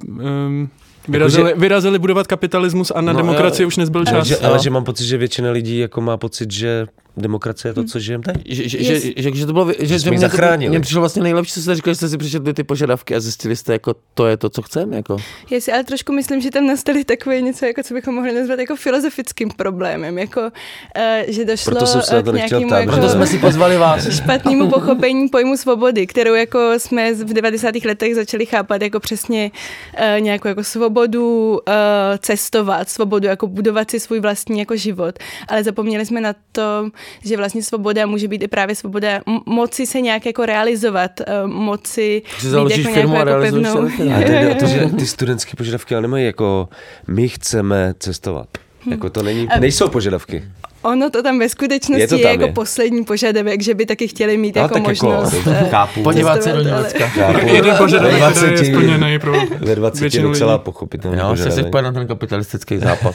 [0.09, 0.70] um,
[1.09, 4.14] Vyrazili, že, vyrazili budovat kapitalismus a na no, demokracii už nezbyl čas.
[4.14, 6.87] Ale že, ale že mám pocit, že většina lidí jako má pocit, že
[7.23, 8.37] demokracie je to, co žijeme teď.
[8.47, 9.03] Že, že, yes.
[9.16, 11.95] že, že, to bylo, že, že mě, to, mě přišlo vlastně nejlepší, co jste říkali,
[11.95, 14.97] že jste si přečetli ty požadavky a zjistili jste, jako to je to, co chceme.
[14.97, 15.16] Jako.
[15.51, 18.59] Já si ale trošku myslím, že tam nastali takové něco, jako co bychom mohli nazvat
[18.59, 20.51] jako filozofickým problémem, jako, uh,
[21.29, 24.09] že došlo Proto jsem se uh, k nějakému jako, Proto jsme si pozvali vás.
[24.16, 27.75] špatnému pochopení pojmu svobody, kterou jako jsme v 90.
[27.85, 29.51] letech začali chápat jako přesně
[29.95, 31.59] uh, nějakou jako svobodu uh,
[32.19, 36.91] cestovat, svobodu jako budovat si svůj vlastní jako život, ale zapomněli jsme na to,
[37.25, 42.23] že vlastně svoboda může být i právě svoboda moci se nějak jako realizovat, uh, moci
[42.41, 43.83] že založíš jako firmu a jako pevnou...
[44.15, 46.69] A jde o to, že ty studentské požadavky ale nemají jako
[47.07, 48.49] my chceme cestovat.
[48.91, 50.45] Jako to není, nejsou požadavky.
[50.83, 52.53] Ono to tam ve skutečnosti je, je jako je.
[52.53, 55.47] poslední požadavek, že by taky chtěli mít no, jako tak jako možnost.
[55.47, 56.03] Jako, chápu.
[56.03, 57.11] Podívat se do Německa.
[57.47, 61.93] Jeden požadavek, který je splněný pro Ve 20 je docela pochopitelný Jo, se si na
[61.93, 63.14] ten kapitalistický západ.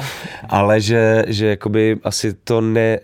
[0.48, 3.00] Ale že, že jakoby asi to ne,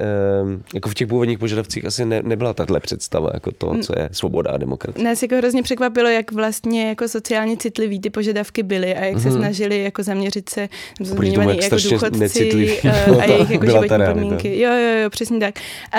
[0.74, 4.50] jako v těch původních požadavcích asi ne, nebyla tahle představa, jako to, co je svoboda
[4.50, 5.04] a demokracie.
[5.04, 9.28] Nás jako hrozně překvapilo, jak vlastně jako sociálně citlivý ty požadavky byly a jak se
[9.28, 9.38] mhm.
[9.38, 10.68] snažili jako zaměřit se,
[11.00, 12.90] zmiňovaný jako důchodci eh,
[13.20, 14.61] a jejich jako životní podmínky.
[14.61, 15.55] Jo, jo, jo, přesně tak.
[15.92, 15.98] A,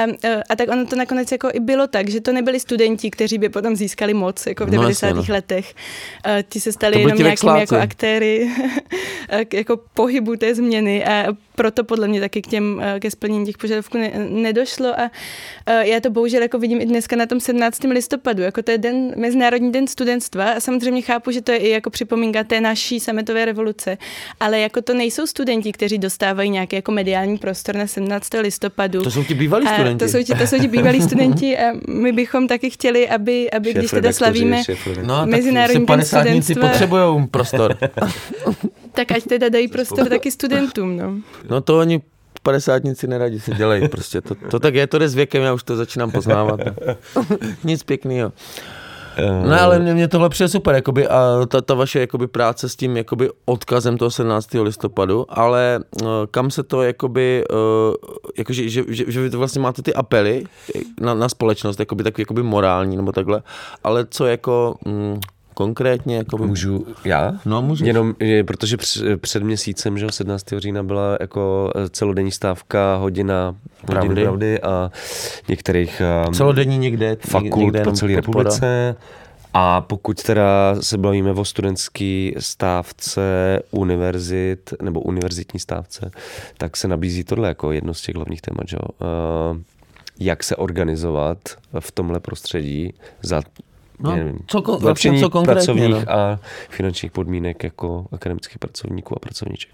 [0.50, 3.50] a tak ono to nakonec jako i bylo tak, že to nebyli studenti, kteří by
[3.50, 5.10] potom získali moc jako v 90.
[5.10, 5.24] No, no.
[5.30, 5.74] letech.
[6.24, 8.50] A ti se stali jenom nějakými jako aktéry
[9.54, 11.26] jako pohybu té změny a
[11.56, 15.12] proto podle mě taky k těm, ke splnění těch požadavků ne, nedošlo a
[15.82, 17.84] já to bohužel jako vidím i dneska na tom 17.
[17.84, 21.70] listopadu, jako to je den, Mezinárodní den studentstva a samozřejmě chápu, že to je i
[21.70, 23.98] jako připomínka té naší sametové revoluce,
[24.40, 28.30] ale jako to nejsou studenti, kteří dostávají nějaký jako mediální prostor na 17.
[28.42, 29.02] listopadu.
[29.02, 30.06] To jsou ti bývalí studenti.
[30.06, 33.74] To jsou ti, to jsou ti bývalí studenti a my bychom taky chtěli, aby, aby
[33.74, 34.64] když teda slavíme
[35.04, 36.68] no, Mezinárodní den studentstva.
[36.68, 37.78] potřebují prostor.
[38.92, 40.98] tak ať teda dají prostor taky studentům.
[40.98, 41.16] No,
[41.50, 42.02] no to oni
[42.44, 44.22] padesátníci neradi si dělají prostě.
[44.22, 46.60] To, to tak je, to jde s věkem, já už to začínám poznávat.
[47.64, 48.32] Nic pěkného.
[49.48, 52.76] No ale mě, mě tohle přijde super, jakoby, a ta, ta vaše jakoby, práce s
[52.76, 54.54] tím jakoby, odkazem toho 17.
[54.54, 57.96] listopadu, ale uh, kam se to, jakoby, uh,
[58.38, 60.44] jakože, že, že, že vy to vlastně máte ty apely
[61.02, 63.42] na, na společnost, jakoby, tak jakoby morální nebo takhle,
[63.84, 64.76] ale co jako...
[64.86, 65.20] Mm,
[65.62, 66.18] konkrétně?
[66.18, 66.48] Jako by...
[66.48, 67.34] Můžu já?
[67.46, 67.86] No, můžu.
[67.86, 68.78] Jenom, protože
[69.18, 70.46] před měsícem, že 17.
[70.58, 73.56] října byla jako celodenní stávka hodina
[73.86, 74.92] pravdy, pravdy a
[75.48, 78.96] některých um, celodenní někde, fakult někde po celé republice.
[79.54, 83.22] A pokud teda se bavíme o studentský stávce
[83.72, 86.12] univerzit nebo univerzitní stávce,
[86.58, 88.78] tak se nabízí tohle jako jedno z těch hlavních témat, že?
[88.78, 89.58] Uh,
[90.20, 91.38] jak se organizovat
[91.80, 93.42] v tomhle prostředí za
[94.04, 96.12] No, nevím, co ko- vlastně zlepšení co konkrétně, pracovních no?
[96.14, 96.40] a
[96.70, 99.72] finančních podmínek jako akademických pracovníků a pracovniček.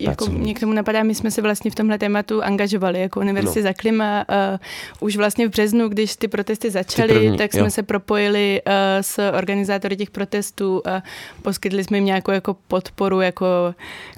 [0.00, 0.42] Jako Pracovník.
[0.42, 3.62] mě k tomu napadá, my jsme se vlastně v tomhle tématu angažovali jako Univerzity No.
[3.62, 4.24] za klima.
[4.28, 4.58] Uh,
[5.00, 7.70] už vlastně v březnu, když ty protesty začaly, první, tak jsme jo.
[7.70, 11.02] se propojili uh, s organizátory těch protestů a
[11.42, 13.46] poskytli jsme jim nějakou jako podporu, jako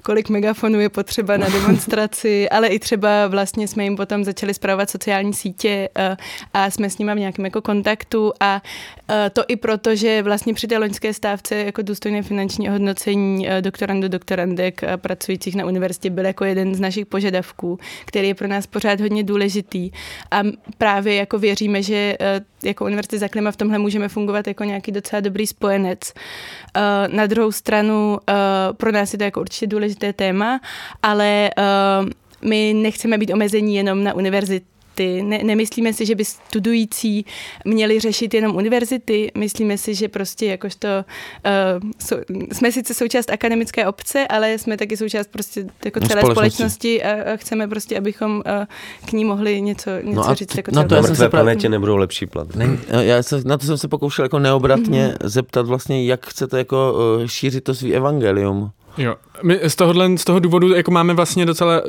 [0.03, 4.89] kolik megafonů je potřeba na demonstraci, ale i třeba vlastně jsme jim potom začali zpravovat
[4.89, 6.15] sociální sítě uh,
[6.53, 8.61] a jsme s nimi v nějakém jako kontaktu a
[9.33, 14.07] to i proto, že vlastně při té loňské stávce jako důstojné finanční hodnocení uh, doktorandů,
[14.07, 18.67] doktorandek uh, pracujících na univerzitě byl jako jeden z našich požadavků, který je pro nás
[18.67, 19.91] pořád hodně důležitý
[20.31, 20.41] a
[20.77, 22.17] právě jako věříme, že
[22.63, 26.13] jako Univerzity za klima v tomhle můžeme fungovat jako nějaký docela dobrý spojenec.
[27.07, 28.17] Na druhou stranu
[28.77, 30.59] pro nás je to jako určitě důležité téma,
[31.03, 31.49] ale
[32.41, 34.13] my nechceme být omezení jenom na
[34.97, 35.23] univerzity.
[35.23, 37.25] Ne, nemyslíme si, že by studující
[37.65, 39.31] měli řešit jenom univerzity.
[39.37, 40.87] Myslíme si, že prostě jakožto
[41.45, 46.53] uh, so, jsme sice součást akademické obce, ale jsme taky součást prostě jako celé Společnosti.
[46.99, 48.41] společnosti a, a chceme prostě, abychom uh,
[49.05, 50.49] k ní mohli něco, něco a říct.
[50.53, 52.55] t- Jako no to já Na jsem mrtvé se planetě nebudou lepší plat.
[52.55, 55.29] Ne, já se, na to jsem se pokoušel jako neobratně Mhm.
[55.29, 58.71] zeptat vlastně, jak chcete jako uh, šířit to svý evangelium.
[58.97, 59.15] Jo.
[59.43, 61.81] My z, tohohle, z toho důvodu jako máme vlastně docela,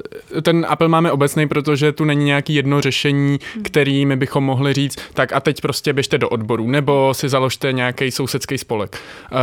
[0.43, 4.99] ten apel máme obecný, protože tu není nějaký jedno řešení, který my bychom mohli říct,
[5.15, 8.99] tak a teď prostě běžte do odboru, nebo si založte nějaký sousedský spolek.
[9.33, 9.39] Uh,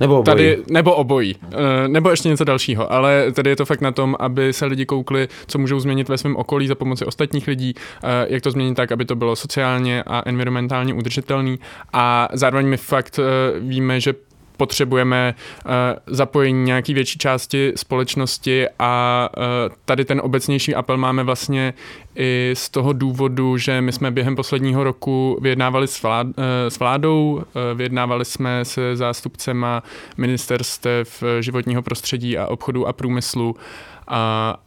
[0.00, 0.24] Nebo obojí.
[0.24, 1.50] Tady, nebo obojí, uh,
[1.88, 5.28] nebo ještě něco dalšího, ale tady je to fakt na tom, aby se lidi koukli,
[5.46, 8.92] co můžou změnit ve svém okolí za pomoci ostatních lidí, uh, jak to změnit tak,
[8.92, 11.58] aby to bylo sociálně a environmentálně udržitelný
[11.92, 14.14] a zároveň my fakt uh, víme, že
[14.58, 15.34] potřebujeme
[15.64, 15.72] uh,
[16.06, 19.42] zapojení nějaký větší části společnosti a uh,
[19.84, 21.74] tady ten obecnější apel máme vlastně
[22.16, 26.32] i z toho důvodu, že my jsme během posledního roku vyjednávali s, vlád, uh,
[26.68, 27.42] s vládou,
[27.74, 29.82] vyjednávali jsme se zástupcema
[30.16, 33.56] ministerstev eh, životního prostředí a obchodu a průmyslu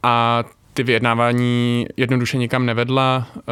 [0.02, 3.26] a ty vyjednávání jednoduše nikam nevedla.
[3.38, 3.42] Eh,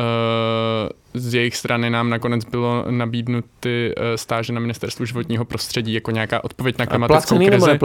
[1.15, 6.45] Z jejich strany nám nakonec bylo nabídnuty eh, stáže na ministerstvu životního prostředí jako nějaká
[6.45, 7.79] odpověď na A klimatickou placený nebo krizi.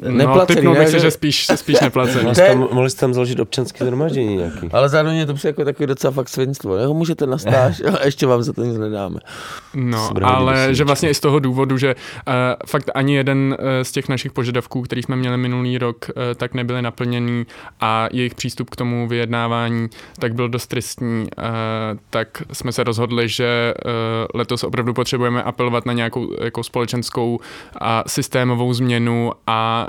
[0.00, 0.18] Neplacený?
[0.18, 2.22] No, Neplacený, typnul ne, si, že- že spíš, spíš neplacený.
[2.24, 4.68] Mohli jste tam, mohli jste tam založit občanské zhromaždění nějaký.
[4.72, 6.76] Ale zároveň je to přijde jako takový docela fakt svinstvo.
[6.76, 9.20] Jeho můžete na stáž a ještě vám za to nic nedáme.
[9.74, 12.32] No, do ale že vlastně i z toho důvodu, že uh,
[12.66, 16.54] fakt ani jeden uh, z těch našich požadavků, který jsme měli minulý rok, uh, tak
[16.54, 17.46] nebyly naplněný
[17.80, 19.88] a jejich přístup k tomu vyjednávání
[20.18, 21.44] tak byl dost tristní, uh,
[22.10, 23.90] tak jsme se rozhodli, že uh,
[24.34, 27.40] letos opravdu potřebujeme apelovat na nějakou jako společenskou
[27.80, 29.85] a systémovou změnu a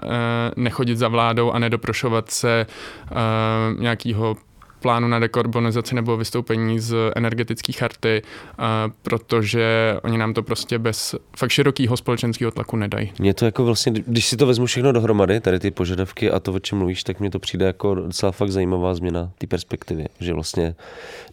[0.55, 2.65] nechodit za vládou a nedoprošovat se
[3.11, 4.35] uh, nějakého
[4.79, 8.21] plánu na dekarbonizaci nebo vystoupení z energetické charty,
[8.59, 8.65] uh,
[9.01, 13.11] protože oni nám to prostě bez fakt širokého společenského tlaku nedají.
[13.19, 16.53] Mně to jako vlastně, když si to vezmu všechno dohromady, tady ty požadavky a to,
[16.53, 20.33] o čem mluvíš, tak mi to přijde jako docela fakt zajímavá změna té perspektivy, že
[20.33, 20.75] vlastně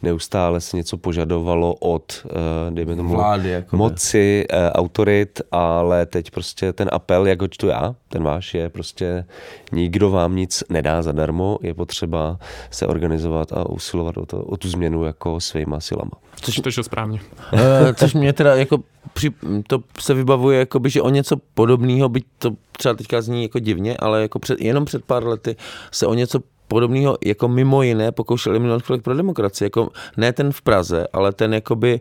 [0.03, 6.30] neustále se něco požadovalo od, eh, dejme tomu, Vlády, jako moci, eh, autorit, ale teď
[6.30, 9.24] prostě ten apel, jak ho čtu já, ten váš je prostě
[9.72, 12.38] nikdo vám nic nedá zadarmo, je potřeba
[12.70, 16.11] se organizovat a usilovat o, to, o tu změnu jako svýma silama.
[16.41, 17.20] Což to je správně.
[17.53, 18.78] Eh, Což mě teda jako
[19.12, 19.30] při,
[19.66, 23.97] to se vybavuje, jakoby, že o něco podobného, byť to třeba teďka zní jako divně,
[23.97, 25.57] ale jako před, jenom před pár lety
[25.91, 30.53] se o něco podobného jako mimo jiné pokoušel eliminovat Spolek pro demokracii, jako ne ten
[30.53, 32.01] v Praze, ale ten jakoby,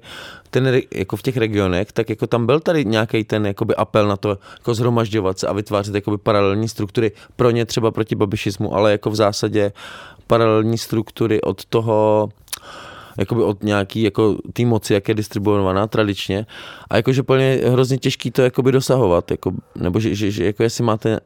[0.50, 4.18] ten jako v těch regionech, tak jako tam byl tady nějaký ten jakoby apel na
[4.18, 7.12] to jako zhromažďovat se a vytvářet jakoby paralelní struktury.
[7.36, 9.72] Pro ně třeba proti babišismu, ale jako v zásadě
[10.28, 12.30] paralelní struktury od toho
[13.18, 16.46] jakoby od nějaký jako té moci, jak je distribuovaná tradičně.
[16.90, 20.84] A jakože plně hrozně těžký to jakoby dosahovat, jako, nebo že, že, že jako jestli
[20.84, 21.20] máte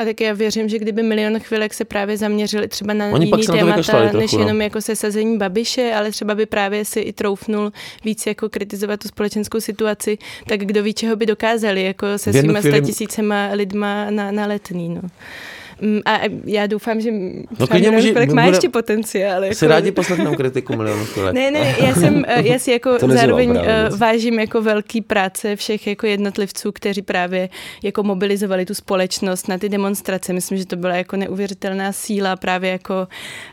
[0.00, 3.46] A tak já věřím, že kdyby milion chvilek se právě zaměřili třeba na Oni jiný
[3.46, 4.38] témata, trochu, než no.
[4.38, 7.72] jenom jako sesazení babiše, ale třeba by právě si i troufnul
[8.04, 12.60] víc jako kritizovat tu společenskou situaci, tak kdo ví, čeho by dokázali, jako se svýma
[12.60, 15.02] chvíli- statisícema lidma na, na letný, no.
[15.82, 17.10] Mm, A já doufám, že
[17.58, 19.44] No, klidně může- chvilek má bude- ještě potenciál.
[19.44, 19.54] Jako...
[19.56, 21.34] si rádi poslechnou kritiku milionu chvilek.
[21.34, 25.56] Ne, ne, já jsem, eh, já si jako zároveň právě eh, vážím jako velký práce
[25.56, 27.48] všech jako jednotlivců, kteří právě
[27.82, 30.32] jako mobilizovali tu společnost na ty demonstrace.
[30.32, 33.08] Myslím, že to byla jako neuvěřitelná síla právě jako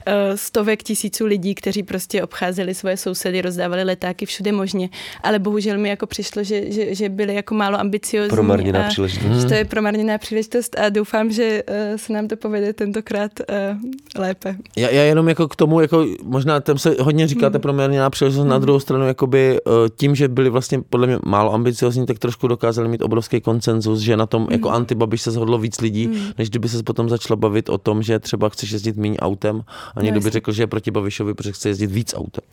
[0.06, 4.90] eh, stovek tisíců lidí, kteří prostě obcházeli svoje sousedy, rozdávali letáky všude možně,
[5.24, 8.30] ale bohužel mi jako přišlo, že, že, že byli jako málo ambiciozní.
[8.36, 9.42] Promarněná příležitost.
[9.42, 11.64] Že to je promarněná příležitost a doufám, že
[11.96, 13.78] se nám to povede tentokrát uh,
[14.18, 14.56] lépe.
[14.78, 17.96] Já, já jenom jako k tomu, jako možná tam se hodně říkáte hmm.
[17.96, 18.50] na příležitost, hmm.
[18.50, 19.60] na druhou stranu, jakoby
[19.96, 24.18] tím, že byli vlastně podle mě málo ambiciozní, tak trošku dokázali mít obrovský koncenzus, že
[24.18, 24.52] na tom hmm.
[24.52, 26.26] jako antibabiš se shodlo víc lidí, hmm.
[26.38, 29.62] než kdyby se potom začala bavit o tom, že třeba chceš jezdit méně autem
[29.96, 32.44] a někdo by řekl, že je proti Babišovi, protože chce jezdit víc autem.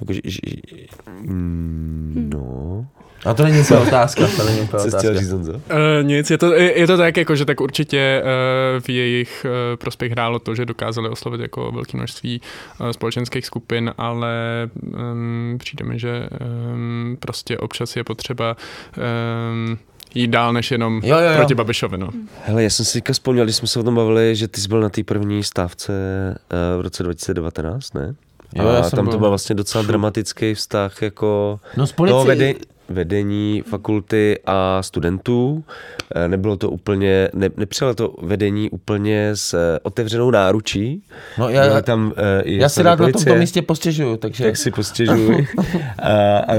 [0.00, 0.40] Jako, že, že,
[1.20, 2.86] mm, no.
[3.24, 5.14] A to není úplně otázka, to není úplně otázka.
[5.14, 5.58] Říct, uh,
[6.02, 9.76] nic, je to, je, je to tak, jako, že tak určitě uh, v jejich uh,
[9.76, 12.40] prospěch hrálo to, že dokázali oslovit jako velké množství
[12.80, 14.34] uh, společenských skupin, ale
[14.82, 16.28] um, přijde mi, že
[16.72, 18.56] um, prostě občas je potřeba
[19.52, 19.78] um,
[20.14, 21.36] jít dál než jenom jo, jo, jo.
[21.36, 21.98] proti Babišovi.
[21.98, 22.08] No.
[22.44, 24.68] Hele, já jsem si teďka vzpomněl, když jsme se o tom bavili, že ty jsi
[24.68, 25.92] byl na té první stávce
[26.52, 28.14] uh, v roce 2019, ne?
[28.54, 29.12] Jo, a tam byl.
[29.12, 32.54] to byl vlastně docela dramatický vztah jako no, z policie, vede,
[32.88, 35.64] vedení fakulty a studentů.
[36.14, 41.02] Eh, nebylo to úplně, ne, nepřijalo to vedení úplně s eh, otevřenou náručí.
[41.38, 42.12] No já, tam, uh,
[42.44, 44.16] já si rád policie, na tomto místě postěžuju.
[44.16, 44.44] Takže...
[44.44, 45.46] Tak si postěžuj.
[45.98, 46.54] a, a,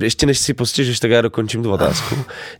[0.00, 2.14] ještě než si postěžuješ, tak já dokončím tu otázku.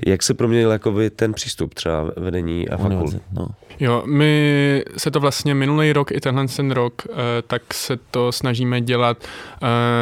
[0.06, 3.16] Jak se proměnil jakoby ten přístup třeba vedení a fakult?
[3.32, 3.48] No.
[3.80, 7.02] Jo, my se to vlastně minulý rok i tenhle ten rok,
[7.46, 9.16] tak se to snažíme dělat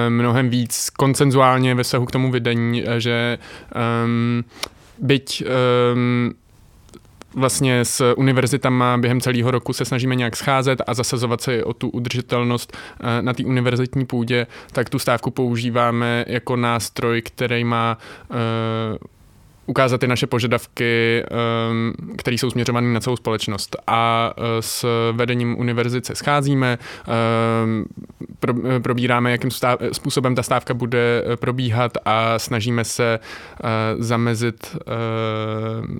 [0.09, 3.39] mnohem víc koncenzuálně ve vztahu k tomu vedení, že
[4.05, 4.45] um,
[4.99, 5.45] byť
[5.95, 6.35] um,
[7.35, 11.89] vlastně s univerzitama během celého roku se snažíme nějak scházet a zasazovat se o tu
[11.89, 17.99] udržitelnost eh, na té univerzitní půdě, tak tu stávku používáme jako nástroj, který má
[18.31, 18.37] uh,
[19.69, 23.77] ukázat ty naše požadavky, ehm, které jsou směřované na celou společnost.
[23.87, 27.85] A eh, s vedením univerzity se scházíme, ehm,
[28.83, 29.51] probíráme, jakým
[29.93, 34.77] způsobem ta stávka bude eh, probíhat a snažíme se eh, zamezit,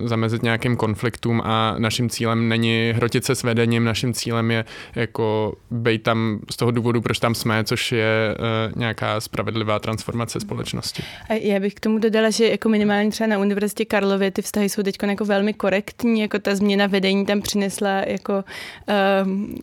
[0.03, 4.65] zamezit nějakým konfliktům a naším cílem není hrotit se s vedením, naším cílem je
[4.95, 8.35] jako být tam z toho důvodu, proč tam jsme, což je
[8.75, 11.03] nějaká spravedlivá transformace společnosti.
[11.29, 14.41] A já bych k tomu dodala, že jako minimálně třeba na univerzitě Univerzitě Karlově ty
[14.41, 18.43] vztahy jsou teď jako velmi korektní, jako ta změna vedení tam přinesla jako
[19.23, 19.55] um,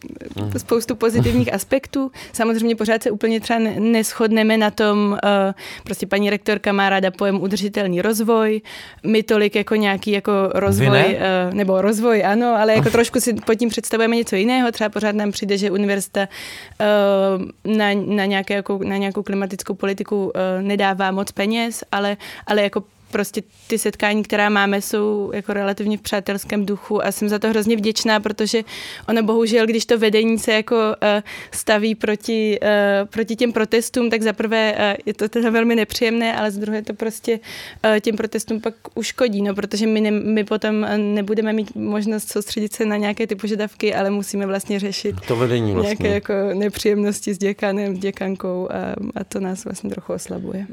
[0.56, 2.10] spoustu pozitivních aspektů.
[2.32, 5.52] Samozřejmě pořád se úplně třeba neschodneme na tom, uh,
[5.84, 8.60] prostě paní rektorka má ráda pojem udržitelný rozvoj,
[9.02, 11.18] my tolik jako nějaký jako rozvoj,
[11.48, 15.14] uh, nebo rozvoj, ano, ale jako trošku si pod tím představujeme něco jiného, třeba pořád
[15.14, 21.10] nám přijde, že univerzita uh, na, na, nějaké, jako, na nějakou klimatickou politiku uh, nedává
[21.10, 22.16] moc peněz, ale,
[22.46, 27.28] ale jako prostě ty setkání, která máme, jsou jako relativně v přátelském duchu a jsem
[27.28, 28.62] za to hrozně vděčná, protože
[29.08, 34.22] ono bohužel, když to vedení se jako uh, staví proti, uh, proti těm protestům, tak
[34.22, 37.40] zaprvé uh, je to teda velmi nepříjemné, ale z druhé to prostě
[37.84, 42.72] uh, těm protestům pak uškodí, no, protože my, ne, my potom nebudeme mít možnost soustředit
[42.72, 45.96] se na nějaké ty požadavky, ale musíme vlastně řešit to vedení vlastně.
[46.08, 48.76] nějaké jako nepříjemnosti s děkanem, děkankou a,
[49.20, 50.66] a to nás vlastně trochu oslabuje.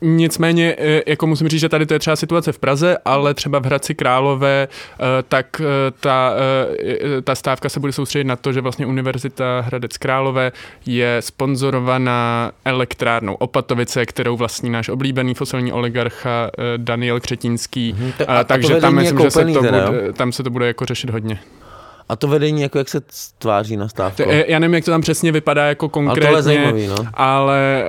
[0.00, 0.76] Nicméně,
[1.06, 3.94] jako musím říct, že tady to je třeba situace v Praze, ale třeba v Hradci
[3.94, 5.64] Králové, eh, tak eh,
[6.00, 6.32] ta,
[6.78, 10.52] eh, ta stávka se bude soustředit na to, že vlastně Univerzita Hradec Králové
[10.86, 17.92] je sponzorovaná elektrárnou Opatovice, kterou vlastní náš oblíbený fosilní oligarcha Daniel Křetínský.
[17.92, 21.10] Hmm, a, takže tam myslím, že se to bude, tam se to bude jako řešit
[21.10, 21.38] hodně.
[22.10, 23.00] A to vedení, jako jak se
[23.38, 24.22] tváří na stávku?
[24.46, 26.96] Já nevím, jak to tam přesně vypadá jako konkrétně, ale, zajímavý, no.
[27.14, 27.84] ale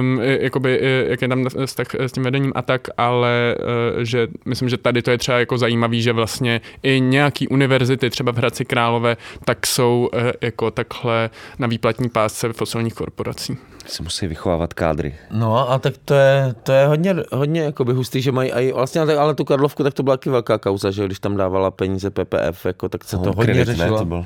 [0.00, 4.68] um, jakoby, jak je tam vztah s tím vedením a tak, ale uh, že myslím,
[4.68, 8.64] že tady to je třeba jako zajímavý, že vlastně i nějaký univerzity, třeba v Hradci
[8.64, 15.14] Králové, tak jsou uh, jako takhle na výplatní pásce fosilních korporací se musí vychovávat kádry.
[15.30, 19.00] No a tak to je, to je hodně, hodně jakoby hustý, že mají aj, vlastně,
[19.00, 22.66] ale tu Karlovku, tak to byla taky velká kauza, že když tam dávala peníze PPF,
[22.66, 23.90] jako, tak se to hodně řešilo.
[23.90, 24.24] Ne, to byl.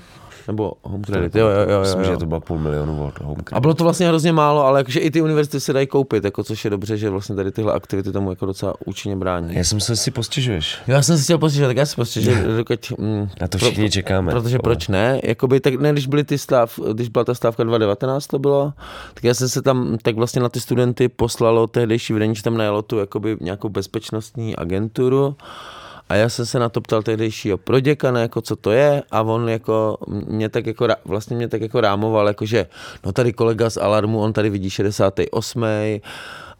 [0.49, 1.80] Nebo home credit, jo, jo, jo.
[1.80, 2.11] Myslím, jo.
[2.11, 3.53] že to bylo půl milionu od home credit.
[3.53, 6.45] A bylo to vlastně hrozně málo, ale jakože i ty univerzity se dají koupit, jako
[6.45, 9.55] což je dobře, že vlastně tady tyhle aktivity tomu jako docela účinně brání.
[9.55, 10.78] Já jsem se si postěžuješ.
[10.86, 12.93] Já jsem si chtěl postěžovat, tak já si postěžuji, dokud...
[12.99, 14.32] Mm, Na to všichni pro, čekáme.
[14.32, 14.62] Protože ale.
[14.62, 15.20] proč ne?
[15.24, 18.72] Jakoby, tak ne, když byly ty stav, když byla ta stávka 2019 to bylo,
[19.14, 22.57] tak já jsem se tam, tak vlastně na ty studenty poslalo tehdejší vedení, že tam
[22.57, 25.36] najelo tu jakoby nějakou bezpečnostní agenturu
[26.12, 29.48] a já jsem se na to ptal tehdejšího proděkana, jako co to je a on
[29.48, 32.66] jako mě tak jako, vlastně mě tak jako rámoval, jako že
[33.04, 35.64] no tady kolega z Alarmu, on tady vidí 68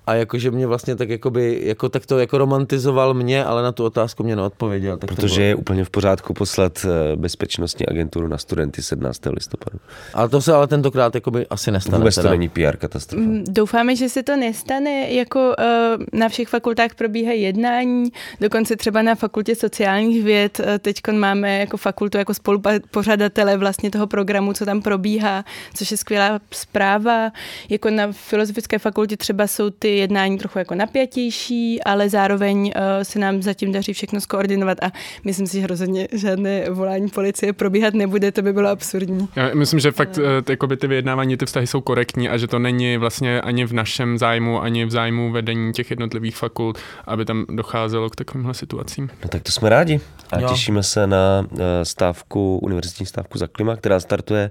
[0.07, 3.85] a jakože mě vlastně tak jakoby, jako tak to jako romantizoval mě, ale na tu
[3.85, 4.97] otázku mě neodpověděl.
[4.97, 5.47] Tak Protože bylo...
[5.47, 9.21] je úplně v pořádku poslat eh, bezpečnostní agenturu na studenty 17.
[9.27, 9.79] listopadu.
[10.15, 11.99] Ale to se ale tentokrát jakoby asi nestane.
[11.99, 12.29] Vůbec teda.
[12.29, 13.25] to není PR katastrofa.
[13.25, 19.03] Mm, doufáme, že se to nestane, jako uh, na všech fakultách probíhají jednání, dokonce třeba
[19.03, 24.65] na fakultě sociálních věd, uh, teď máme jako fakultu jako spolupořadatele vlastně toho programu, co
[24.65, 25.45] tam probíhá,
[25.75, 27.31] což je skvělá zpráva.
[27.69, 32.73] Jako na filozofické fakultě třeba jsou ty jednání trochu jako napjatější, ale zároveň uh,
[33.03, 34.93] se nám zatím daří všechno skoordinovat a
[35.25, 39.29] myslím si, že rozhodně žádné volání policie probíhat nebude, to by bylo absurdní.
[39.37, 42.97] Já myslím, že fakt uh, ty vyjednávání, ty vztahy jsou korektní a že to není
[42.97, 48.11] vlastně ani v našem zájmu, ani v zájmu vedení těch jednotlivých fakult, aby tam docházelo
[48.11, 49.11] k takovýmhle situacím.
[49.23, 50.49] No tak to jsme rádi a jo.
[50.49, 54.51] těšíme se na eh, stávku, univerzitní stávku za klima, která startuje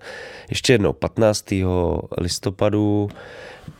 [0.49, 1.45] ještě jednou 15.
[2.17, 3.09] listopadu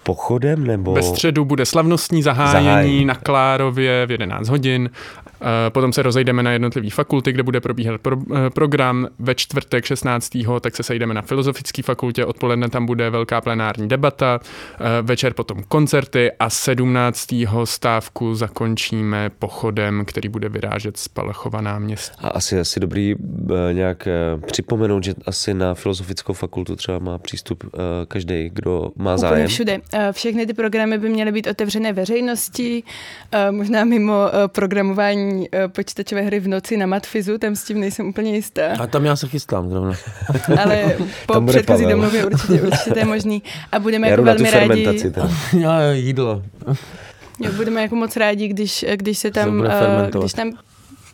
[0.04, 0.94] pochodem nebo...
[0.94, 3.06] Ve středu bude slavnostní zahájení, zahájení.
[3.06, 4.90] na Klárově v 11 hodin
[5.70, 9.08] potom se rozejdeme na jednotlivé fakulty, kde bude probíhat pro, eh, program.
[9.20, 10.60] Ve čtvrtek 16.
[10.60, 15.64] tak se sejdeme na Filozofické fakultě, odpoledne tam bude velká plenární debata, eh, večer potom
[15.68, 17.66] koncerty a 17.
[17.66, 22.16] stávku zakončíme pochodem, který bude vyrážet z Palachova náměstí.
[22.20, 23.16] A asi asi dobrý
[23.72, 24.08] nějak
[24.46, 27.64] připomenout, že asi na Filozofickou fakultu třeba má přístup
[28.08, 29.34] každý, kdo má zájem.
[29.34, 29.82] Úplně všude.
[30.12, 32.84] Všechny ty programy by měly být otevřené veřejnosti,
[33.52, 34.14] možná mimo
[34.48, 38.76] programování uh, počítačové hry v noci na Matfizu, tam s tím nejsem úplně jistá.
[38.80, 39.94] A tam já se chystám zrovna.
[40.64, 43.44] Ale po předchozí domluvě určitě, určitě to je možný.
[43.72, 45.12] A budeme já jako velmi rádi...
[45.60, 46.44] Já jídlo.
[47.40, 50.52] Jo, budeme jako moc rádi, když, když se tam, uh, když tam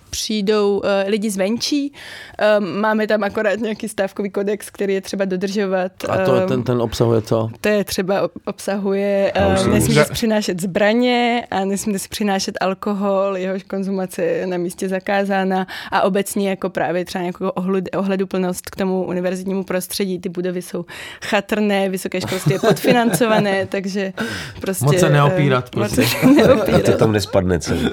[0.09, 1.93] přijdou uh, lidi zvenčí.
[2.59, 5.91] Um, máme tam akorát nějaký stávkový kodex, který je třeba dodržovat.
[6.09, 7.49] A to, um, ten, ten obsahuje co?
[7.61, 9.33] To je třeba obsahuje,
[9.65, 14.89] um, nesmíte si přinášet zbraně a nesmíte si přinášet alkohol, jehož konzumace je na místě
[14.89, 20.19] zakázána a obecně jako právě třeba nějakou ohled, ohleduplnost k tomu univerzitnímu prostředí.
[20.19, 20.85] Ty budovy jsou
[21.25, 24.13] chatrné, vysoké školství je podfinancované, takže
[24.61, 24.85] prostě...
[24.85, 25.69] Moc se neopírat.
[25.69, 26.01] Prostě.
[26.01, 26.83] Moc se neopírat.
[26.83, 27.89] to tam nespadne celý.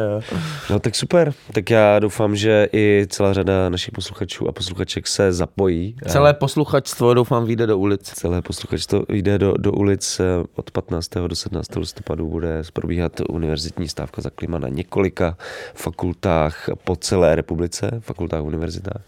[0.70, 5.32] no tak super tak já doufám, že i celá řada našich posluchačů a posluchaček se
[5.32, 5.96] zapojí.
[6.08, 8.02] Celé posluchačstvo doufám vyjde do ulic.
[8.02, 10.20] Celé posluchačstvo vyjde do, do ulic
[10.54, 11.10] od 15.
[11.26, 11.76] do 17.
[11.76, 15.36] listopadu bude probíhat univerzitní stávka za klima na několika
[15.74, 19.02] fakultách po celé republice, fakultách univerzitách.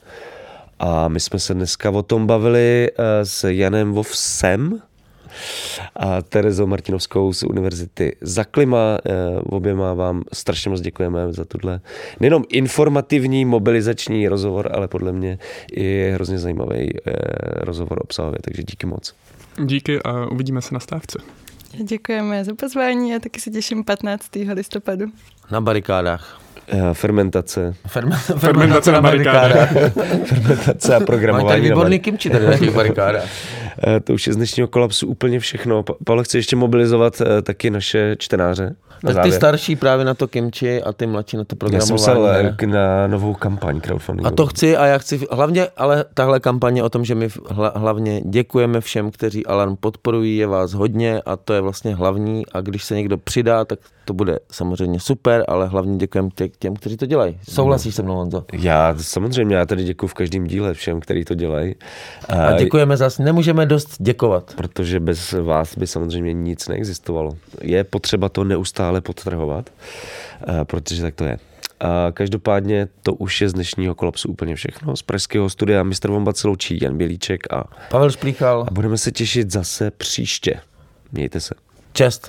[0.78, 4.82] A my jsme se dneska o tom bavili eh, s Janem Vovsem,
[5.97, 8.99] a Terezou Martinovskou z Univerzity za klima.
[9.07, 11.80] Eh, oběma vám strašně moc děkujeme za tuhle
[12.20, 15.39] nejenom informativní mobilizační rozhovor, ale podle mě
[15.72, 17.12] i hrozně zajímavý eh,
[17.64, 19.14] rozhovor obsahově, takže díky moc.
[19.64, 21.18] Díky a uvidíme se na stávce.
[21.84, 24.30] Děkujeme za pozvání a taky se těším 15.
[24.55, 25.07] listopadu.
[25.51, 26.45] Na barikádách.
[26.68, 27.74] Eh, fermentace.
[27.86, 29.72] Fermentace, fermentace na barikádách.
[30.24, 31.46] fermentace a programování.
[31.46, 33.24] Máte výborný kimči tady na těch barikádách.
[33.86, 35.82] Eh, to už je z dnešního kolapsu úplně všechno.
[35.82, 38.74] Pavel chce ještě mobilizovat eh, taky naše čtenáře.
[39.03, 39.32] Tak závěr.
[39.32, 41.92] ty starší právě na to kimči a ty mladší na to programování.
[41.92, 42.28] Já jsem psal
[42.66, 44.28] na novou kampaň crowdfundingu.
[44.28, 47.28] A to chci a já chci, hlavně, ale tahle kampaně o tom, že my
[47.74, 52.61] hlavně děkujeme všem, kteří Alarm podporují, je vás hodně a to je vlastně hlavní a
[52.61, 56.28] když se někdo přidá, tak to bude samozřejmě super, ale hlavně děkujeme
[56.59, 57.38] těm, kteří to dělají.
[57.51, 58.44] Souhlasíš se mnou, Honzo?
[58.53, 61.74] Já samozřejmě, já tady děkuji v každém díle všem, kteří to dělají.
[62.28, 64.55] A, a děkujeme zase, nemůžeme dost děkovat.
[64.57, 67.32] Protože bez vás by samozřejmě nic neexistovalo.
[67.61, 69.70] Je potřeba to neustále podtrhovat,
[70.64, 71.39] protože tak to je.
[71.80, 74.97] A každopádně to už je z dnešního kolapsu úplně všechno.
[74.97, 76.09] Z pražského studia Mr.
[76.09, 78.64] Vombat se loučí Jan Bělíček a Pavel Šplíchal.
[78.68, 80.61] A budeme se těšit zase příště.
[81.12, 81.55] Mějte se.
[81.93, 82.28] Čest.